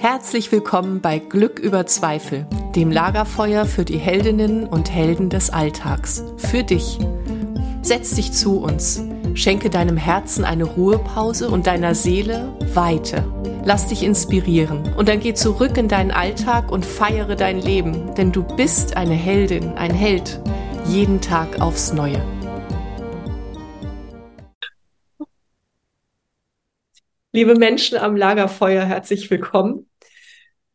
Herzlich 0.00 0.50
willkommen 0.50 1.02
bei 1.02 1.18
Glück 1.18 1.58
über 1.58 1.84
Zweifel, 1.84 2.46
dem 2.74 2.90
Lagerfeuer 2.90 3.66
für 3.66 3.84
die 3.84 3.98
Heldinnen 3.98 4.66
und 4.66 4.90
Helden 4.90 5.28
des 5.28 5.50
Alltags. 5.50 6.24
Für 6.38 6.62
dich. 6.62 6.98
Setz 7.82 8.14
dich 8.14 8.32
zu 8.32 8.62
uns. 8.62 9.04
Schenke 9.34 9.68
deinem 9.68 9.98
Herzen 9.98 10.46
eine 10.46 10.64
Ruhepause 10.64 11.50
und 11.50 11.66
deiner 11.66 11.94
Seele 11.94 12.50
Weite. 12.72 13.26
Lass 13.66 13.88
dich 13.88 14.02
inspirieren 14.02 14.90
und 14.96 15.06
dann 15.06 15.20
geh 15.20 15.34
zurück 15.34 15.76
in 15.76 15.88
deinen 15.88 16.12
Alltag 16.12 16.72
und 16.72 16.86
feiere 16.86 17.36
dein 17.36 17.60
Leben, 17.60 18.14
denn 18.14 18.32
du 18.32 18.42
bist 18.42 18.96
eine 18.96 19.12
Heldin, 19.12 19.74
ein 19.74 19.92
Held, 19.92 20.40
jeden 20.86 21.20
Tag 21.20 21.60
aufs 21.60 21.92
Neue. 21.92 22.24
Liebe 27.32 27.54
Menschen 27.54 27.98
am 27.98 28.16
Lagerfeuer, 28.16 28.86
herzlich 28.86 29.30
willkommen. 29.30 29.89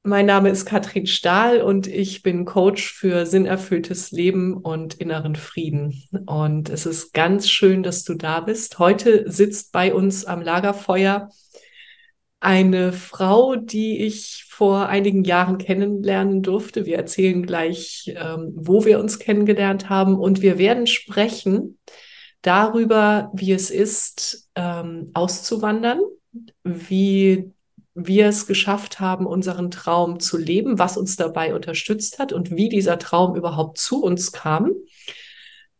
Mein 0.08 0.28
Name 0.28 0.50
ist 0.50 0.68
Katrin 0.68 1.08
Stahl 1.08 1.64
und 1.64 1.88
ich 1.88 2.22
bin 2.22 2.46
Coach 2.46 2.94
für 2.94 3.26
sinnerfülltes 3.26 4.12
Leben 4.12 4.56
und 4.56 4.94
inneren 4.94 5.36
Frieden. 5.36 6.08
Und 6.28 6.70
es 6.70 6.86
ist 6.86 7.12
ganz 7.12 7.50
schön, 7.50 7.82
dass 7.82 8.04
du 8.04 8.14
da 8.14 8.42
bist. 8.42 8.78
Heute 8.78 9.24
sitzt 9.32 9.72
bei 9.72 9.96
uns 9.96 10.24
am 10.24 10.44
Lagerfeuer 10.44 11.30
eine 12.40 12.94
Frau, 12.94 13.56
die 13.56 14.06
ich 14.06 14.46
vor 14.48 14.90
einigen 14.90 15.24
Jahren 15.24 15.58
kennenlernen 15.58 16.44
durfte. 16.44 16.86
Wir 16.86 16.98
erzählen 16.98 17.44
gleich, 17.44 18.14
ähm, 18.16 18.54
wo 18.56 18.86
wir 18.86 19.00
uns 19.00 19.18
kennengelernt 19.18 19.90
haben. 19.90 20.20
Und 20.20 20.44
wir 20.44 20.60
werden 20.60 20.86
sprechen 20.86 21.80
darüber, 22.44 23.32
wie 23.34 23.54
es 23.54 23.72
ist, 23.72 24.52
ähm, 24.54 25.10
auszuwandern, 25.16 26.02
wie 26.64 27.55
wir 27.96 28.28
es 28.28 28.46
geschafft 28.46 29.00
haben, 29.00 29.26
unseren 29.26 29.72
Traum 29.72 30.20
zu 30.20 30.38
leben, 30.38 30.78
was 30.78 30.98
uns 30.98 31.16
dabei 31.16 31.56
unterstützt 31.56 32.20
hat 32.20 32.34
und 32.34 32.52
wie 32.52 32.70
dieser 32.70 33.00
Traum 33.00 33.36
überhaupt 33.36 33.78
zu 33.78 34.04
uns 34.04 34.34
kam. 34.34 34.72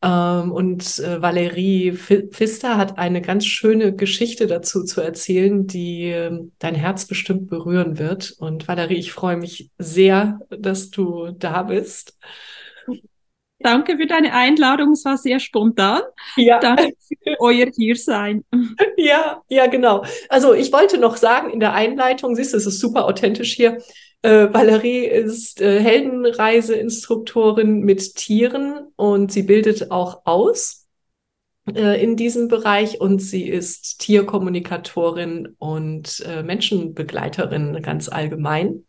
Ähm, 0.02 0.52
und 0.52 1.00
äh, 1.00 1.22
Valerie 1.22 1.92
Pfister 1.94 2.78
hat 2.78 2.98
eine 2.98 3.22
ganz 3.22 3.46
schöne 3.46 3.94
Geschichte 3.96 4.48
dazu 4.48 4.84
zu 4.84 5.02
erzählen, 5.02 5.68
die 5.68 6.10
äh, 6.12 6.32
dein 6.60 6.76
Herz 6.76 7.06
bestimmt 7.06 7.48
berühren 7.48 8.00
wird. 8.00 8.32
Und 8.38 8.68
Valerie, 8.68 8.96
ich 8.96 9.12
freue 9.12 9.38
mich 9.38 9.72
sehr, 9.78 10.40
dass 10.50 10.90
du 10.92 11.32
da 11.32 11.64
bist. 11.64 12.18
Danke 13.66 13.98
für 13.98 14.06
deine 14.06 14.32
Einladung. 14.32 14.92
Es 14.92 15.04
war 15.06 15.18
sehr 15.18 15.40
spontan. 15.40 16.02
Ja. 16.36 16.60
Danke 16.60 16.94
für 17.08 17.40
euer 17.40 17.66
Hiersein. 17.76 18.46
Ja, 18.98 19.42
ja, 19.50 19.68
genau. 19.68 20.04
Also 20.30 20.54
ich 20.54 20.72
wollte 20.72 20.98
noch 20.98 21.18
sagen 21.18 21.52
in 21.52 21.60
der 21.60 21.74
Einleitung, 21.74 22.34
siehst 22.36 22.54
du, 22.54 22.58
es 22.58 22.66
ist 22.66 22.80
super 22.80 23.06
authentisch 23.06 23.54
hier. 23.54 23.80
Äh, 24.22 24.54
Valerie 24.54 25.06
ist 25.06 25.62
äh, 25.62 25.80
Heldenreiseinstruktorin 25.80 27.82
mit 27.82 28.16
Tieren 28.16 28.88
und 28.96 29.32
sie 29.32 29.44
bildet 29.44 29.92
auch 29.92 30.22
aus 30.26 30.88
äh, 31.74 32.02
in 32.02 32.16
diesem 32.16 32.48
Bereich 32.48 33.02
und 33.02 33.20
sie 33.20 33.48
ist 33.48 34.00
Tierkommunikatorin 34.00 35.56
und 35.58 36.24
äh, 36.28 36.44
Menschenbegleiterin 36.44 37.82
ganz 37.82 38.10
allgemein. 38.10 38.86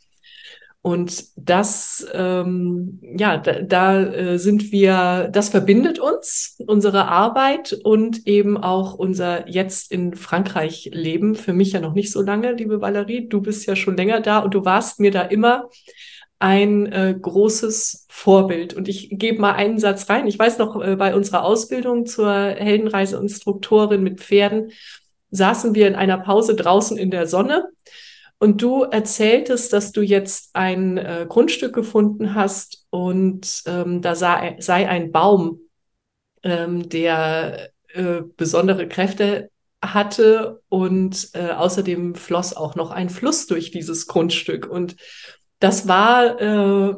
Und 0.86 1.36
das, 1.36 2.06
ähm, 2.12 3.00
ja, 3.18 3.38
da, 3.38 3.60
da 3.60 4.04
äh, 4.04 4.38
sind 4.38 4.70
wir, 4.70 5.28
das 5.32 5.48
verbindet 5.48 5.98
uns, 5.98 6.54
unsere 6.64 7.08
Arbeit 7.08 7.76
und 7.82 8.24
eben 8.28 8.56
auch 8.56 8.94
unser 8.94 9.48
jetzt 9.48 9.90
in 9.90 10.14
Frankreich 10.14 10.90
Leben. 10.92 11.34
Für 11.34 11.52
mich 11.52 11.72
ja 11.72 11.80
noch 11.80 11.94
nicht 11.94 12.12
so 12.12 12.22
lange, 12.22 12.52
liebe 12.52 12.80
Valerie. 12.80 13.28
Du 13.28 13.40
bist 13.40 13.66
ja 13.66 13.74
schon 13.74 13.96
länger 13.96 14.20
da 14.20 14.38
und 14.38 14.54
du 14.54 14.64
warst 14.64 15.00
mir 15.00 15.10
da 15.10 15.22
immer 15.22 15.70
ein 16.38 16.86
äh, 16.92 17.16
großes 17.20 18.06
Vorbild. 18.08 18.72
Und 18.74 18.86
ich 18.86 19.08
gebe 19.10 19.40
mal 19.40 19.54
einen 19.54 19.80
Satz 19.80 20.08
rein. 20.08 20.28
Ich 20.28 20.38
weiß 20.38 20.58
noch, 20.58 20.80
äh, 20.80 20.94
bei 20.94 21.16
unserer 21.16 21.42
Ausbildung 21.42 22.06
zur 22.06 22.30
Heldenreiseinstruktorin 22.30 24.04
mit 24.04 24.20
Pferden 24.20 24.70
saßen 25.32 25.74
wir 25.74 25.88
in 25.88 25.96
einer 25.96 26.18
Pause 26.18 26.54
draußen 26.54 26.96
in 26.96 27.10
der 27.10 27.26
Sonne 27.26 27.64
und 28.38 28.60
du 28.60 28.82
erzähltest, 28.82 29.72
dass 29.72 29.92
du 29.92 30.02
jetzt 30.02 30.50
ein 30.54 30.98
äh, 30.98 31.26
Grundstück 31.28 31.74
gefunden 31.74 32.34
hast 32.34 32.86
und 32.90 33.62
ähm, 33.66 34.02
da 34.02 34.14
sei, 34.14 34.56
sei, 34.60 34.88
ein 34.88 35.10
Baum, 35.10 35.60
ähm, 36.42 36.88
der 36.88 37.70
äh, 37.94 38.22
besondere 38.36 38.88
Kräfte 38.88 39.50
hatte 39.82 40.60
und 40.68 41.30
äh, 41.32 41.50
außerdem 41.50 42.14
floss 42.14 42.54
auch 42.54 42.74
noch 42.74 42.90
ein 42.90 43.08
Fluss 43.08 43.46
durch 43.46 43.70
dieses 43.70 44.06
Grundstück. 44.06 44.68
Und 44.68 44.96
das 45.58 45.88
war 45.88 46.40
äh, 46.40 46.94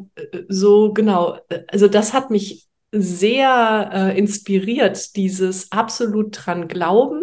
so 0.48 0.92
genau, 0.92 1.38
also 1.68 1.86
das 1.86 2.12
hat 2.12 2.30
mich 2.30 2.66
sehr 2.90 3.90
äh, 3.92 4.18
inspiriert, 4.18 5.14
dieses 5.14 5.70
absolut 5.70 6.30
dran 6.32 6.66
glauben 6.66 7.22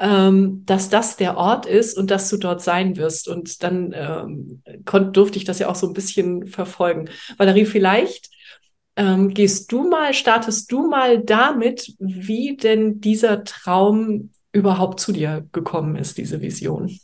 ähm, 0.00 0.64
dass 0.64 0.88
das 0.88 1.16
der 1.16 1.36
Ort 1.36 1.66
ist 1.66 1.96
und 1.96 2.10
dass 2.10 2.30
du 2.30 2.38
dort 2.38 2.62
sein 2.62 2.96
wirst. 2.96 3.28
Und 3.28 3.62
dann 3.62 3.92
ähm, 3.94 4.62
konnt, 4.86 5.16
durfte 5.16 5.36
ich 5.36 5.44
das 5.44 5.58
ja 5.58 5.68
auch 5.68 5.74
so 5.74 5.86
ein 5.86 5.92
bisschen 5.92 6.46
verfolgen. 6.46 7.10
Valerie, 7.36 7.66
vielleicht 7.66 8.30
ähm, 8.96 9.28
gehst 9.28 9.70
du 9.70 9.88
mal, 9.88 10.14
startest 10.14 10.72
du 10.72 10.88
mal 10.88 11.22
damit, 11.22 11.94
wie 11.98 12.56
denn 12.56 13.00
dieser 13.00 13.44
Traum 13.44 14.30
überhaupt 14.52 15.00
zu 15.00 15.12
dir 15.12 15.46
gekommen 15.52 15.96
ist, 15.96 16.18
diese 16.18 16.40
Vision. 16.40 16.98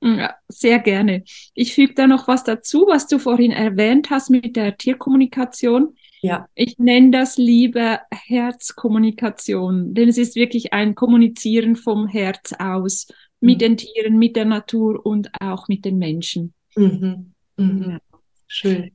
Ja, 0.00 0.34
sehr 0.48 0.78
gerne. 0.80 1.24
Ich 1.54 1.74
füge 1.74 1.94
da 1.94 2.06
noch 2.06 2.28
was 2.28 2.44
dazu, 2.44 2.86
was 2.88 3.06
du 3.06 3.18
vorhin 3.18 3.50
erwähnt 3.50 4.10
hast 4.10 4.30
mit 4.30 4.56
der 4.56 4.76
Tierkommunikation. 4.76 5.96
Ja. 6.20 6.48
Ich 6.54 6.78
nenne 6.78 7.10
das 7.10 7.36
lieber 7.36 8.00
Herzkommunikation, 8.12 9.94
denn 9.94 10.08
es 10.08 10.18
ist 10.18 10.34
wirklich 10.34 10.72
ein 10.72 10.94
Kommunizieren 10.94 11.76
vom 11.76 12.08
Herz 12.08 12.52
aus 12.58 13.08
mit 13.40 13.56
mhm. 13.56 13.58
den 13.58 13.76
Tieren, 13.76 14.18
mit 14.18 14.36
der 14.36 14.44
Natur 14.44 15.04
und 15.04 15.30
auch 15.40 15.68
mit 15.68 15.84
den 15.84 15.98
Menschen. 15.98 16.54
Mhm. 16.76 17.32
Mhm. 17.56 17.90
Ja. 17.90 17.98
Schön. 18.46 18.90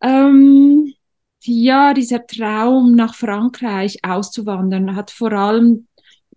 Ähm, 0.00 0.92
ja, 1.42 1.94
dieser 1.94 2.26
Traum 2.26 2.94
nach 2.94 3.14
Frankreich 3.14 3.98
auszuwandern 4.02 4.96
hat 4.96 5.10
vor 5.10 5.32
allem 5.32 5.86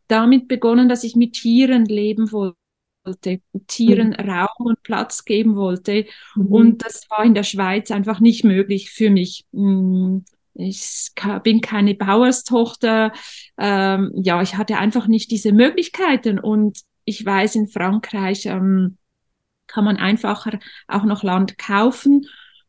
damit 0.08 0.48
begonnen, 0.48 0.90
dass 0.90 1.04
ich 1.04 1.16
mit 1.16 1.34
Tieren 1.34 1.86
leben 1.86 2.32
wollte 2.32 2.58
wollte, 3.08 3.42
Tieren 3.68 4.10
mhm. 4.10 4.30
Raum 4.30 4.66
und 4.66 4.84
Platz 4.84 5.26
geben 5.26 5.56
wollte. 5.56 6.06
Mhm. 6.36 6.46
Und 6.48 6.86
das 6.86 7.10
war 7.10 7.24
in 7.24 7.34
der 7.34 7.44
Schweiz 7.44 7.90
einfach 7.90 8.20
nicht 8.20 8.44
möglich 8.44 8.92
für 8.92 9.10
mich. 9.10 9.46
Mm, 9.52 10.20
ich 10.54 11.12
bin 11.44 11.62
keine 11.62 11.96
Bauerstochter. 11.96 13.14
Ähm, 13.58 14.12
ja, 14.16 14.42
ich 14.42 14.58
hatte 14.58 14.78
einfach 14.78 15.08
nicht 15.08 15.32
diese 15.32 15.52
Möglichkeiten. 15.52 16.40
Und 16.40 16.80
ich 17.06 17.26
weiß, 17.26 17.56
in 17.56 17.68
Frankreich 17.68 18.46
ähm, 18.48 18.98
kann 19.68 19.86
man 19.86 19.98
einfacher 19.98 20.60
auch 20.88 21.04
noch 21.04 21.24
Land 21.24 21.58
kaufen 21.58 22.28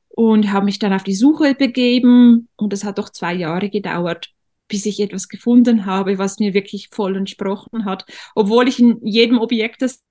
und 0.08 0.52
habe 0.52 0.66
mich 0.66 0.78
dann 0.78 0.92
auf 0.92 1.04
die 1.04 1.14
Suche 1.14 1.54
begeben. 1.54 2.48
Und 2.56 2.72
es 2.72 2.84
hat 2.84 2.98
doch 2.98 3.08
zwei 3.08 3.34
Jahre 3.34 3.70
gedauert, 3.70 4.30
bis 4.68 4.84
ich 4.84 5.00
etwas 5.00 5.28
gefunden 5.28 5.86
habe, 5.86 6.18
was 6.18 6.38
mir 6.38 6.54
wirklich 6.54 6.88
voll 6.90 7.16
entsprochen 7.16 7.84
hat. 7.84 8.04
Obwohl 8.34 8.68
ich 8.68 8.78
in 8.78 8.98
jedem 9.02 9.38
Objekt, 9.38 9.80
das 9.80 10.02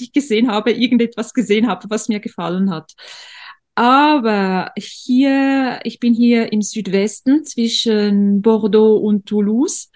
ich 0.00 0.12
gesehen 0.12 0.50
habe, 0.50 0.72
irgendetwas 0.72 1.34
gesehen 1.34 1.68
habe, 1.68 1.88
was 1.90 2.08
mir 2.08 2.20
gefallen 2.20 2.70
hat. 2.70 2.92
Aber 3.74 4.72
hier, 4.76 5.80
ich 5.84 5.98
bin 5.98 6.12
hier 6.14 6.52
im 6.52 6.60
Südwesten 6.60 7.44
zwischen 7.44 8.42
Bordeaux 8.42 8.96
und 8.96 9.26
Toulouse. 9.26 9.90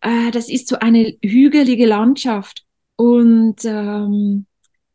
Äh, 0.00 0.30
das 0.30 0.48
ist 0.48 0.68
so 0.68 0.78
eine 0.78 1.16
hügelige 1.22 1.86
Landschaft. 1.86 2.64
Und 2.96 3.64
ähm, 3.64 4.46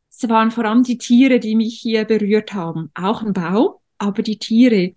es 0.09 0.29
waren 0.29 0.51
vor 0.51 0.65
allem 0.65 0.83
die 0.83 0.97
Tiere, 0.97 1.39
die 1.39 1.55
mich 1.55 1.79
hier 1.79 2.05
berührt 2.05 2.53
haben. 2.53 2.91
Auch 2.93 3.21
ein 3.21 3.33
Bau, 3.33 3.81
aber 3.97 4.21
die 4.21 4.37
Tiere 4.37 4.95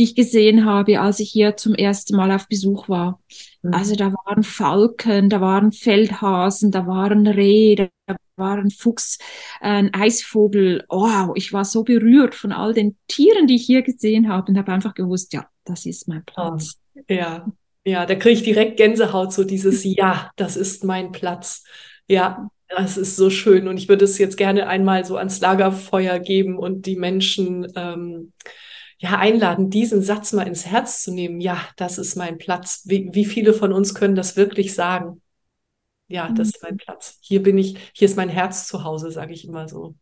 die 0.00 0.04
ich 0.04 0.14
gesehen 0.14 0.64
habe, 0.64 0.98
als 0.98 1.20
ich 1.20 1.30
hier 1.30 1.58
zum 1.58 1.74
ersten 1.74 2.16
Mal 2.16 2.32
auf 2.32 2.48
Besuch 2.48 2.88
war. 2.88 3.20
Mhm. 3.60 3.74
Also 3.74 3.94
da 3.96 4.10
waren 4.24 4.42
Falken, 4.42 5.28
da 5.28 5.42
waren 5.42 5.72
Feldhasen, 5.72 6.70
da 6.70 6.86
waren 6.86 7.26
Rehe, 7.26 7.90
da 8.06 8.16
waren 8.34 8.70
Fuchs, 8.70 9.18
ein 9.60 9.92
Eisvogel. 9.92 10.86
Wow, 10.88 11.32
ich 11.34 11.52
war 11.52 11.66
so 11.66 11.84
berührt 11.84 12.34
von 12.34 12.50
all 12.50 12.72
den 12.72 12.96
Tieren, 13.08 13.46
die 13.46 13.56
ich 13.56 13.66
hier 13.66 13.82
gesehen 13.82 14.30
habe 14.30 14.50
und 14.50 14.56
habe 14.56 14.72
einfach 14.72 14.94
gewusst, 14.94 15.34
ja, 15.34 15.46
das 15.64 15.84
ist 15.84 16.08
mein 16.08 16.24
Platz. 16.24 16.80
Oh, 16.94 17.00
ja, 17.10 17.46
ja, 17.84 18.06
da 18.06 18.14
kriege 18.14 18.36
ich 18.36 18.42
direkt 18.42 18.78
Gänsehaut, 18.78 19.34
so 19.34 19.44
dieses 19.44 19.84
Ja, 19.84 20.30
das 20.36 20.56
ist 20.56 20.82
mein 20.82 21.12
Platz. 21.12 21.62
Ja, 22.08 22.48
das 22.70 22.96
ist 22.96 23.16
so 23.16 23.28
schön 23.28 23.68
und 23.68 23.76
ich 23.76 23.90
würde 23.90 24.06
es 24.06 24.16
jetzt 24.16 24.38
gerne 24.38 24.66
einmal 24.66 25.04
so 25.04 25.18
ans 25.18 25.42
Lagerfeuer 25.42 26.18
geben 26.20 26.56
und 26.56 26.86
die 26.86 26.96
Menschen 26.96 27.70
ähm, 27.76 28.32
ja, 29.00 29.18
einladen, 29.18 29.70
diesen 29.70 30.02
Satz 30.02 30.34
mal 30.34 30.46
ins 30.46 30.66
Herz 30.66 31.02
zu 31.02 31.10
nehmen. 31.10 31.40
Ja, 31.40 31.58
das 31.76 31.96
ist 31.96 32.16
mein 32.16 32.36
Platz. 32.36 32.82
Wie, 32.84 33.08
wie 33.12 33.24
viele 33.24 33.54
von 33.54 33.72
uns 33.72 33.94
können 33.94 34.14
das 34.14 34.36
wirklich 34.36 34.74
sagen? 34.74 35.22
Ja, 36.06 36.30
das 36.30 36.48
ist 36.48 36.62
mein 36.62 36.74
mhm. 36.74 36.78
Platz. 36.78 37.18
Hier 37.22 37.42
bin 37.42 37.56
ich, 37.56 37.78
hier 37.94 38.06
ist 38.06 38.16
mein 38.18 38.28
Herz 38.28 38.66
zu 38.66 38.84
Hause, 38.84 39.10
sage 39.10 39.32
ich 39.32 39.46
immer 39.46 39.68
so. 39.68 39.94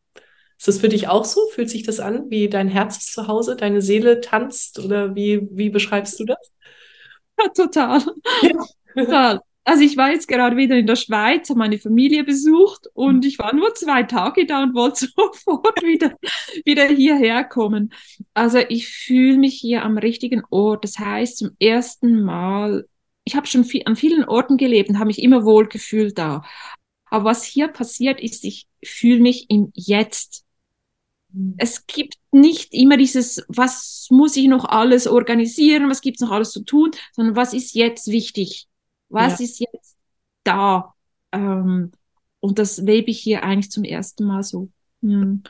Ist 0.59 0.67
das 0.67 0.79
für 0.79 0.89
dich 0.89 1.07
auch 1.07 1.25
so? 1.25 1.47
Fühlt 1.53 1.71
sich 1.71 1.85
das 1.85 2.01
an, 2.01 2.29
wie 2.29 2.49
dein 2.49 2.67
Herz 2.67 2.97
ist 2.97 3.13
zu 3.13 3.29
Hause, 3.29 3.55
deine 3.55 3.83
Seele 3.83 4.21
tanzt 4.21 4.81
oder 4.81 5.15
wie, 5.15 5.47
wie 5.53 5.71
beschreibst 5.71 6.19
du 6.19 6.25
das? 6.25 6.53
Ja, 7.39 7.49
total. 7.51 8.03
Ja. 8.43 8.67
total. 9.05 9.41
Also 9.69 9.83
ich 9.83 9.99
war 9.99 10.11
jetzt 10.11 10.29
gerade 10.29 10.57
wieder 10.57 10.79
in 10.79 10.87
der 10.87 10.97
Schweiz, 10.97 11.51
habe 11.51 11.59
meine 11.59 11.79
Familie 11.79 12.25
besucht 12.25 12.87
und 12.95 13.27
ich 13.27 13.39
war 13.39 13.55
nur 13.55 13.75
zwei 13.75 14.03
Tage 14.03 14.47
da 14.47 14.63
und 14.63 14.75
wollte 14.75 15.09
sofort 15.15 15.83
wieder, 15.83 16.17
wieder 16.65 16.87
hierher 16.87 17.45
kommen. 17.45 17.93
Also 18.33 18.61
ich 18.71 18.89
fühle 18.89 19.37
mich 19.37 19.61
hier 19.61 19.85
am 19.85 19.99
richtigen 19.99 20.43
Ort. 20.49 20.85
Das 20.85 20.99
heißt, 20.99 21.37
zum 21.37 21.51
ersten 21.61 22.23
Mal, 22.23 22.89
ich 23.25 23.37
habe 23.37 23.47
schon 23.47 23.67
viel, 23.67 23.83
an 23.85 23.95
vielen 23.95 24.25
Orten 24.25 24.57
gelebt 24.57 24.89
und 24.89 24.99
habe 24.99 25.09
mich 25.09 25.23
immer 25.23 25.45
wohl 25.45 25.69
gefühlt 25.69 26.17
da. 26.17 26.45
Aber 27.05 27.27
was 27.27 27.45
hier 27.45 27.69
passiert 27.69 28.23
ist, 28.23 28.45
ich 28.45 28.69
fühle 28.83 29.21
mich 29.21 29.51
im 29.51 29.71
Jetzt. 29.75 30.47
Mhm. 31.31 31.57
Es 31.59 31.87
gibt 31.87 32.15
nicht 32.33 32.73
immer 32.73 32.97
dieses, 32.97 33.45
was 33.49 34.07
muss 34.09 34.35
ich 34.35 34.47
noch 34.47 34.65
alles 34.65 35.07
organisieren, 35.07 35.91
was 35.91 36.01
gibt 36.01 36.17
es 36.17 36.23
noch 36.23 36.31
alles 36.31 36.53
zu 36.53 36.65
tun, 36.65 36.93
sondern 37.13 37.37
was 37.37 37.53
ist 37.53 37.75
jetzt 37.75 38.07
wichtig? 38.07 38.68
Was 39.09 39.39
ja. 39.39 39.45
ist 39.45 39.61
jetzt 39.61 39.97
da? 40.45 40.95
Ähm, 41.33 41.93
und 42.41 42.59
das 42.59 42.79
lebe 42.79 43.11
ich 43.11 43.21
hier 43.21 43.43
eigentlich 43.43 43.71
zum 43.71 43.85
ersten 43.85 44.25
Mal 44.25 44.43
so. 44.43 44.69
Hm. 45.03 45.43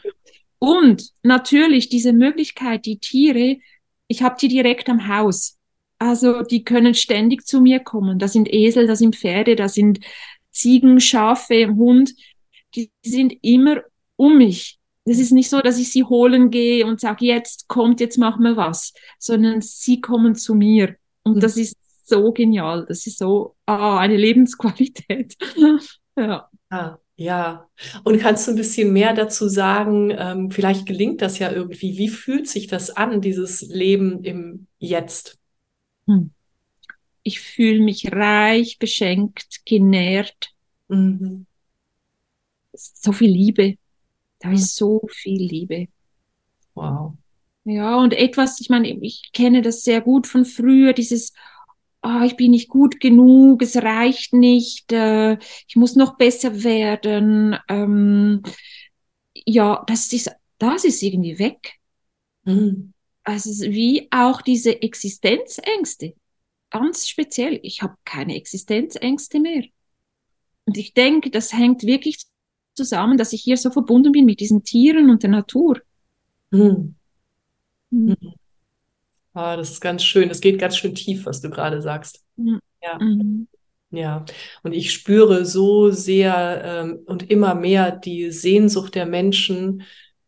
Und 0.59 1.13
natürlich 1.23 1.89
diese 1.89 2.13
Möglichkeit, 2.13 2.87
die 2.87 2.99
Tiere, 2.99 3.59
ich 4.09 4.23
habe 4.23 4.37
die 4.41 4.49
direkt 4.49 4.89
am 4.89 5.09
Haus. 5.09 5.57
Also 5.99 6.43
die 6.43 6.65
können 6.65 6.95
ständig 6.95 7.47
zu 7.47 7.61
mir 7.61 7.81
kommen. 7.81 8.19
Da 8.19 8.29
sind 8.29 8.53
Esel, 8.53 8.87
da 8.87 8.97
sind 8.97 9.17
Pferde, 9.17 9.57
da 9.57 9.69
sind 9.69 10.01
Ziegen, 10.51 11.01
Schafe, 11.01 11.69
Hund. 11.69 12.15
Die 12.75 12.91
sind 13.05 13.35
immer 13.43 13.83
um 14.17 14.39
mich. 14.39 14.79
Es 15.05 15.19
ist 15.19 15.33
nicht 15.33 15.49
so, 15.49 15.61
dass 15.61 15.79
ich 15.79 15.91
sie 15.91 16.05
holen 16.05 16.51
gehe 16.51 16.87
und 16.87 17.01
sage, 17.01 17.25
jetzt 17.25 17.67
kommt, 17.69 18.01
jetzt 18.01 18.19
machen 18.19 18.43
wir 18.43 18.57
was, 18.57 18.93
sondern 19.19 19.63
sie 19.63 20.01
kommen 20.01 20.35
zu 20.35 20.55
mir. 20.55 20.97
Und 21.23 21.37
mhm. 21.37 21.41
das 21.41 21.57
ist 21.57 21.77
so 22.09 22.33
genial. 22.33 22.85
Das 22.87 23.07
ist 23.07 23.19
so 23.19 23.57
ah, 23.67 23.99
eine 23.99 24.17
Lebensqualität. 24.17 25.37
ja. 26.17 26.49
Ah, 26.71 26.99
ja. 27.17 27.69
Und 28.05 28.21
kannst 28.21 28.47
du 28.47 28.53
ein 28.53 28.57
bisschen 28.57 28.93
mehr 28.93 29.15
dazu 29.15 29.49
sagen? 29.49 30.15
Ähm, 30.17 30.51
vielleicht 30.51 30.87
gelingt 30.87 31.23
das 31.23 31.39
ja 31.39 31.51
irgendwie. 31.51 31.99
Wie 31.99 32.09
fühlt 32.09 32.49
sich 32.49 32.67
das 32.67 32.91
an, 32.91 33.21
dieses 33.21 33.63
Leben 33.63 34.23
im 34.25 34.67
Jetzt? 34.79 35.39
Hm. 36.07 36.31
Ich 37.23 37.41
fühle 37.41 37.81
mich 37.81 38.13
reich, 38.13 38.79
beschenkt, 38.79 39.61
genährt. 39.67 40.51
Mhm. 40.89 41.47
So 42.73 43.13
viel 43.13 43.31
Liebe. 43.31 43.77
Da 44.39 44.53
ist 44.53 44.77
so 44.77 45.03
viel 45.11 45.43
Liebe. 45.43 45.89
Wow. 46.75 47.15
Ja, 47.65 47.97
und 47.97 48.15
etwas, 48.15 48.61
ich 48.61 48.71
meine, 48.71 48.89
ich 48.89 49.31
kenne 49.33 49.61
das 49.61 49.83
sehr 49.83 50.01
gut 50.01 50.27
von 50.27 50.45
früher, 50.45 50.93
dieses, 50.93 51.33
oh, 52.03 52.23
ich 52.25 52.37
bin 52.37 52.53
nicht 52.53 52.69
gut 52.69 53.01
genug, 53.01 53.63
es 53.63 53.77
reicht 53.77 54.33
nicht, 54.33 54.93
äh, 54.93 55.39
ich 55.67 55.77
muss 55.77 55.97
noch 55.97 56.17
besser 56.17 56.63
werden. 56.63 57.57
Ähm, 57.69 58.43
ja, 59.35 59.85
das 59.87 60.13
ist, 60.13 60.31
das 60.59 60.85
ist 60.85 61.03
irgendwie 61.03 61.39
weg. 61.39 61.75
Mhm. 62.45 62.93
Also 63.25 63.51
wie 63.71 64.09
auch 64.11 64.43
diese 64.43 64.81
Existenzängste. 64.81 66.15
Ganz 66.71 67.09
speziell. 67.09 67.61
Ich 67.63 67.83
habe 67.83 67.97
keine 68.05 68.37
Existenzängste 68.37 69.41
mehr. 69.41 69.65
Und 70.67 70.77
ich 70.77 70.95
denke, 70.95 71.31
das 71.31 71.53
hängt 71.53 71.83
wirklich 71.83 72.25
zusammen, 72.75 73.19
dass 73.19 73.33
ich 73.33 73.43
hier 73.43 73.57
so 73.57 73.71
verbunden 73.71 74.13
bin 74.13 74.25
mit 74.25 74.41
diesen 74.41 74.63
Tieren 74.65 75.11
und 75.11 75.23
der 75.23 75.31
Natur. 75.31 75.81
Mhm. 76.51 76.95
Mhm. 77.91 78.17
Ah, 79.39 79.57
das 79.57 79.71
ist 79.71 79.81
ganz 79.81 80.03
schön. 80.03 80.31
Es 80.31 80.41
geht 80.41 80.59
ganz 80.59 80.77
schön 80.77 80.97
tief, 80.97 81.25
was 81.25 81.41
du 81.41 81.49
gerade 81.49 81.81
sagst. 81.81 82.25
Mhm. 82.35 82.59
Ja. 82.83 82.99
Mhm. 82.99 83.47
Ja, 83.91 84.25
und 84.65 84.73
ich 84.73 84.93
spüre 84.93 85.47
so 85.47 85.91
sehr 85.91 86.61
ähm, 86.65 86.99
und 87.07 87.31
immer 87.31 87.55
mehr 87.55 87.93
die 87.93 88.33
Sehnsucht 88.33 88.97
der 88.97 89.07
Menschen, 89.07 89.85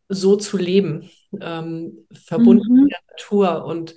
so 0.08 0.36
zu 0.36 0.56
leben, 0.56 1.10
ähm, 1.40 2.06
verbunden 2.12 2.72
mhm. 2.72 2.82
mit 2.84 2.92
der 2.92 3.00
Natur. 3.10 3.64
Und, 3.64 3.96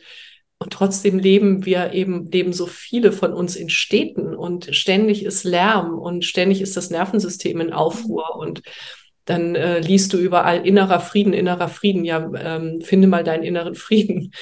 und 0.58 0.74
trotzdem 0.74 1.20
leben 1.20 1.64
wir 1.64 1.94
eben, 1.94 2.32
leben 2.32 2.52
so 2.52 2.66
viele 2.66 3.12
von 3.12 3.34
uns 3.34 3.56
in 3.56 3.70
Städten 3.70 4.36
und 4.36 4.76
ständig 4.76 5.24
ist 5.24 5.44
Lärm 5.44 6.00
und 6.00 6.26
ständig 6.26 6.60
ist 6.60 6.76
das 6.76 6.90
Nervensystem 6.90 7.62
in 7.62 7.72
Aufruhr 7.72 8.36
und 8.36 8.64
dann 9.26 9.56
äh, 9.56 9.80
liest 9.80 10.12
du 10.12 10.18
überall 10.18 10.68
innerer 10.68 11.00
Frieden, 11.00 11.34
innerer 11.34 11.70
Frieden. 11.70 12.04
Ja, 12.04 12.30
ähm, 12.36 12.82
finde 12.82 13.08
mal 13.08 13.24
deinen 13.24 13.44
inneren 13.44 13.76
Frieden. 13.76 14.34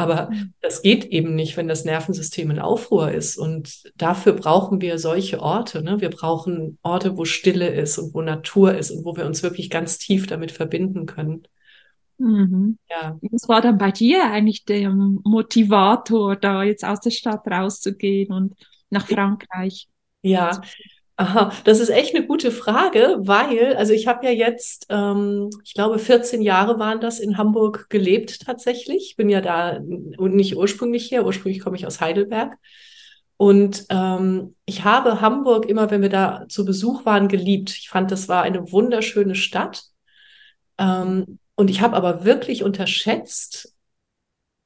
Aber 0.00 0.30
mhm. 0.30 0.54
das 0.62 0.82
geht 0.82 1.04
eben 1.06 1.34
nicht, 1.34 1.56
wenn 1.56 1.68
das 1.68 1.84
Nervensystem 1.84 2.50
in 2.50 2.58
Aufruhr 2.58 3.10
ist. 3.10 3.36
Und 3.36 3.82
dafür 3.96 4.32
brauchen 4.32 4.80
wir 4.80 4.98
solche 4.98 5.40
Orte. 5.40 5.82
Ne? 5.82 6.00
Wir 6.00 6.10
brauchen 6.10 6.78
Orte, 6.82 7.18
wo 7.18 7.24
Stille 7.24 7.68
ist 7.68 7.98
und 7.98 8.14
wo 8.14 8.22
Natur 8.22 8.74
ist 8.74 8.90
und 8.90 9.04
wo 9.04 9.16
wir 9.16 9.26
uns 9.26 9.42
wirklich 9.42 9.68
ganz 9.68 9.98
tief 9.98 10.26
damit 10.26 10.52
verbinden 10.52 11.04
können. 11.06 11.42
Mhm. 12.16 12.78
Ja. 12.88 13.18
Was 13.30 13.48
war 13.48 13.60
dann 13.60 13.78
bei 13.78 13.90
dir 13.90 14.24
eigentlich 14.24 14.64
der 14.64 14.90
Motivator, 14.90 16.36
da 16.36 16.62
jetzt 16.62 16.84
aus 16.84 17.00
der 17.00 17.10
Stadt 17.10 17.46
rauszugehen 17.46 18.32
und 18.32 18.54
nach 18.88 19.06
Frankreich? 19.06 19.88
Ja, 20.22 20.60
Aha, 21.20 21.52
das 21.64 21.80
ist 21.80 21.90
echt 21.90 22.14
eine 22.14 22.26
gute 22.26 22.50
Frage, 22.50 23.18
weil, 23.18 23.76
also 23.76 23.92
ich 23.92 24.06
habe 24.06 24.24
ja 24.24 24.32
jetzt, 24.32 24.86
ähm, 24.88 25.50
ich 25.64 25.74
glaube, 25.74 25.98
14 25.98 26.40
Jahre 26.40 26.78
waren 26.78 26.98
das 27.02 27.20
in 27.20 27.36
Hamburg 27.36 27.90
gelebt 27.90 28.46
tatsächlich. 28.46 29.16
Bin 29.18 29.28
ja 29.28 29.42
da 29.42 29.76
und 30.16 30.34
nicht 30.34 30.56
ursprünglich 30.56 31.10
her, 31.10 31.26
ursprünglich 31.26 31.60
komme 31.62 31.76
ich 31.76 31.86
aus 31.86 32.00
Heidelberg. 32.00 32.56
Und 33.36 33.84
ähm, 33.90 34.56
ich 34.64 34.84
habe 34.84 35.20
Hamburg 35.20 35.66
immer, 35.66 35.90
wenn 35.90 36.00
wir 36.00 36.08
da 36.08 36.46
zu 36.48 36.64
Besuch 36.64 37.04
waren, 37.04 37.28
geliebt. 37.28 37.76
Ich 37.78 37.90
fand, 37.90 38.10
das 38.10 38.30
war 38.30 38.42
eine 38.42 38.72
wunderschöne 38.72 39.34
Stadt. 39.34 39.82
Ähm, 40.78 41.38
und 41.54 41.68
ich 41.68 41.82
habe 41.82 41.96
aber 41.96 42.24
wirklich 42.24 42.64
unterschätzt, 42.64 43.74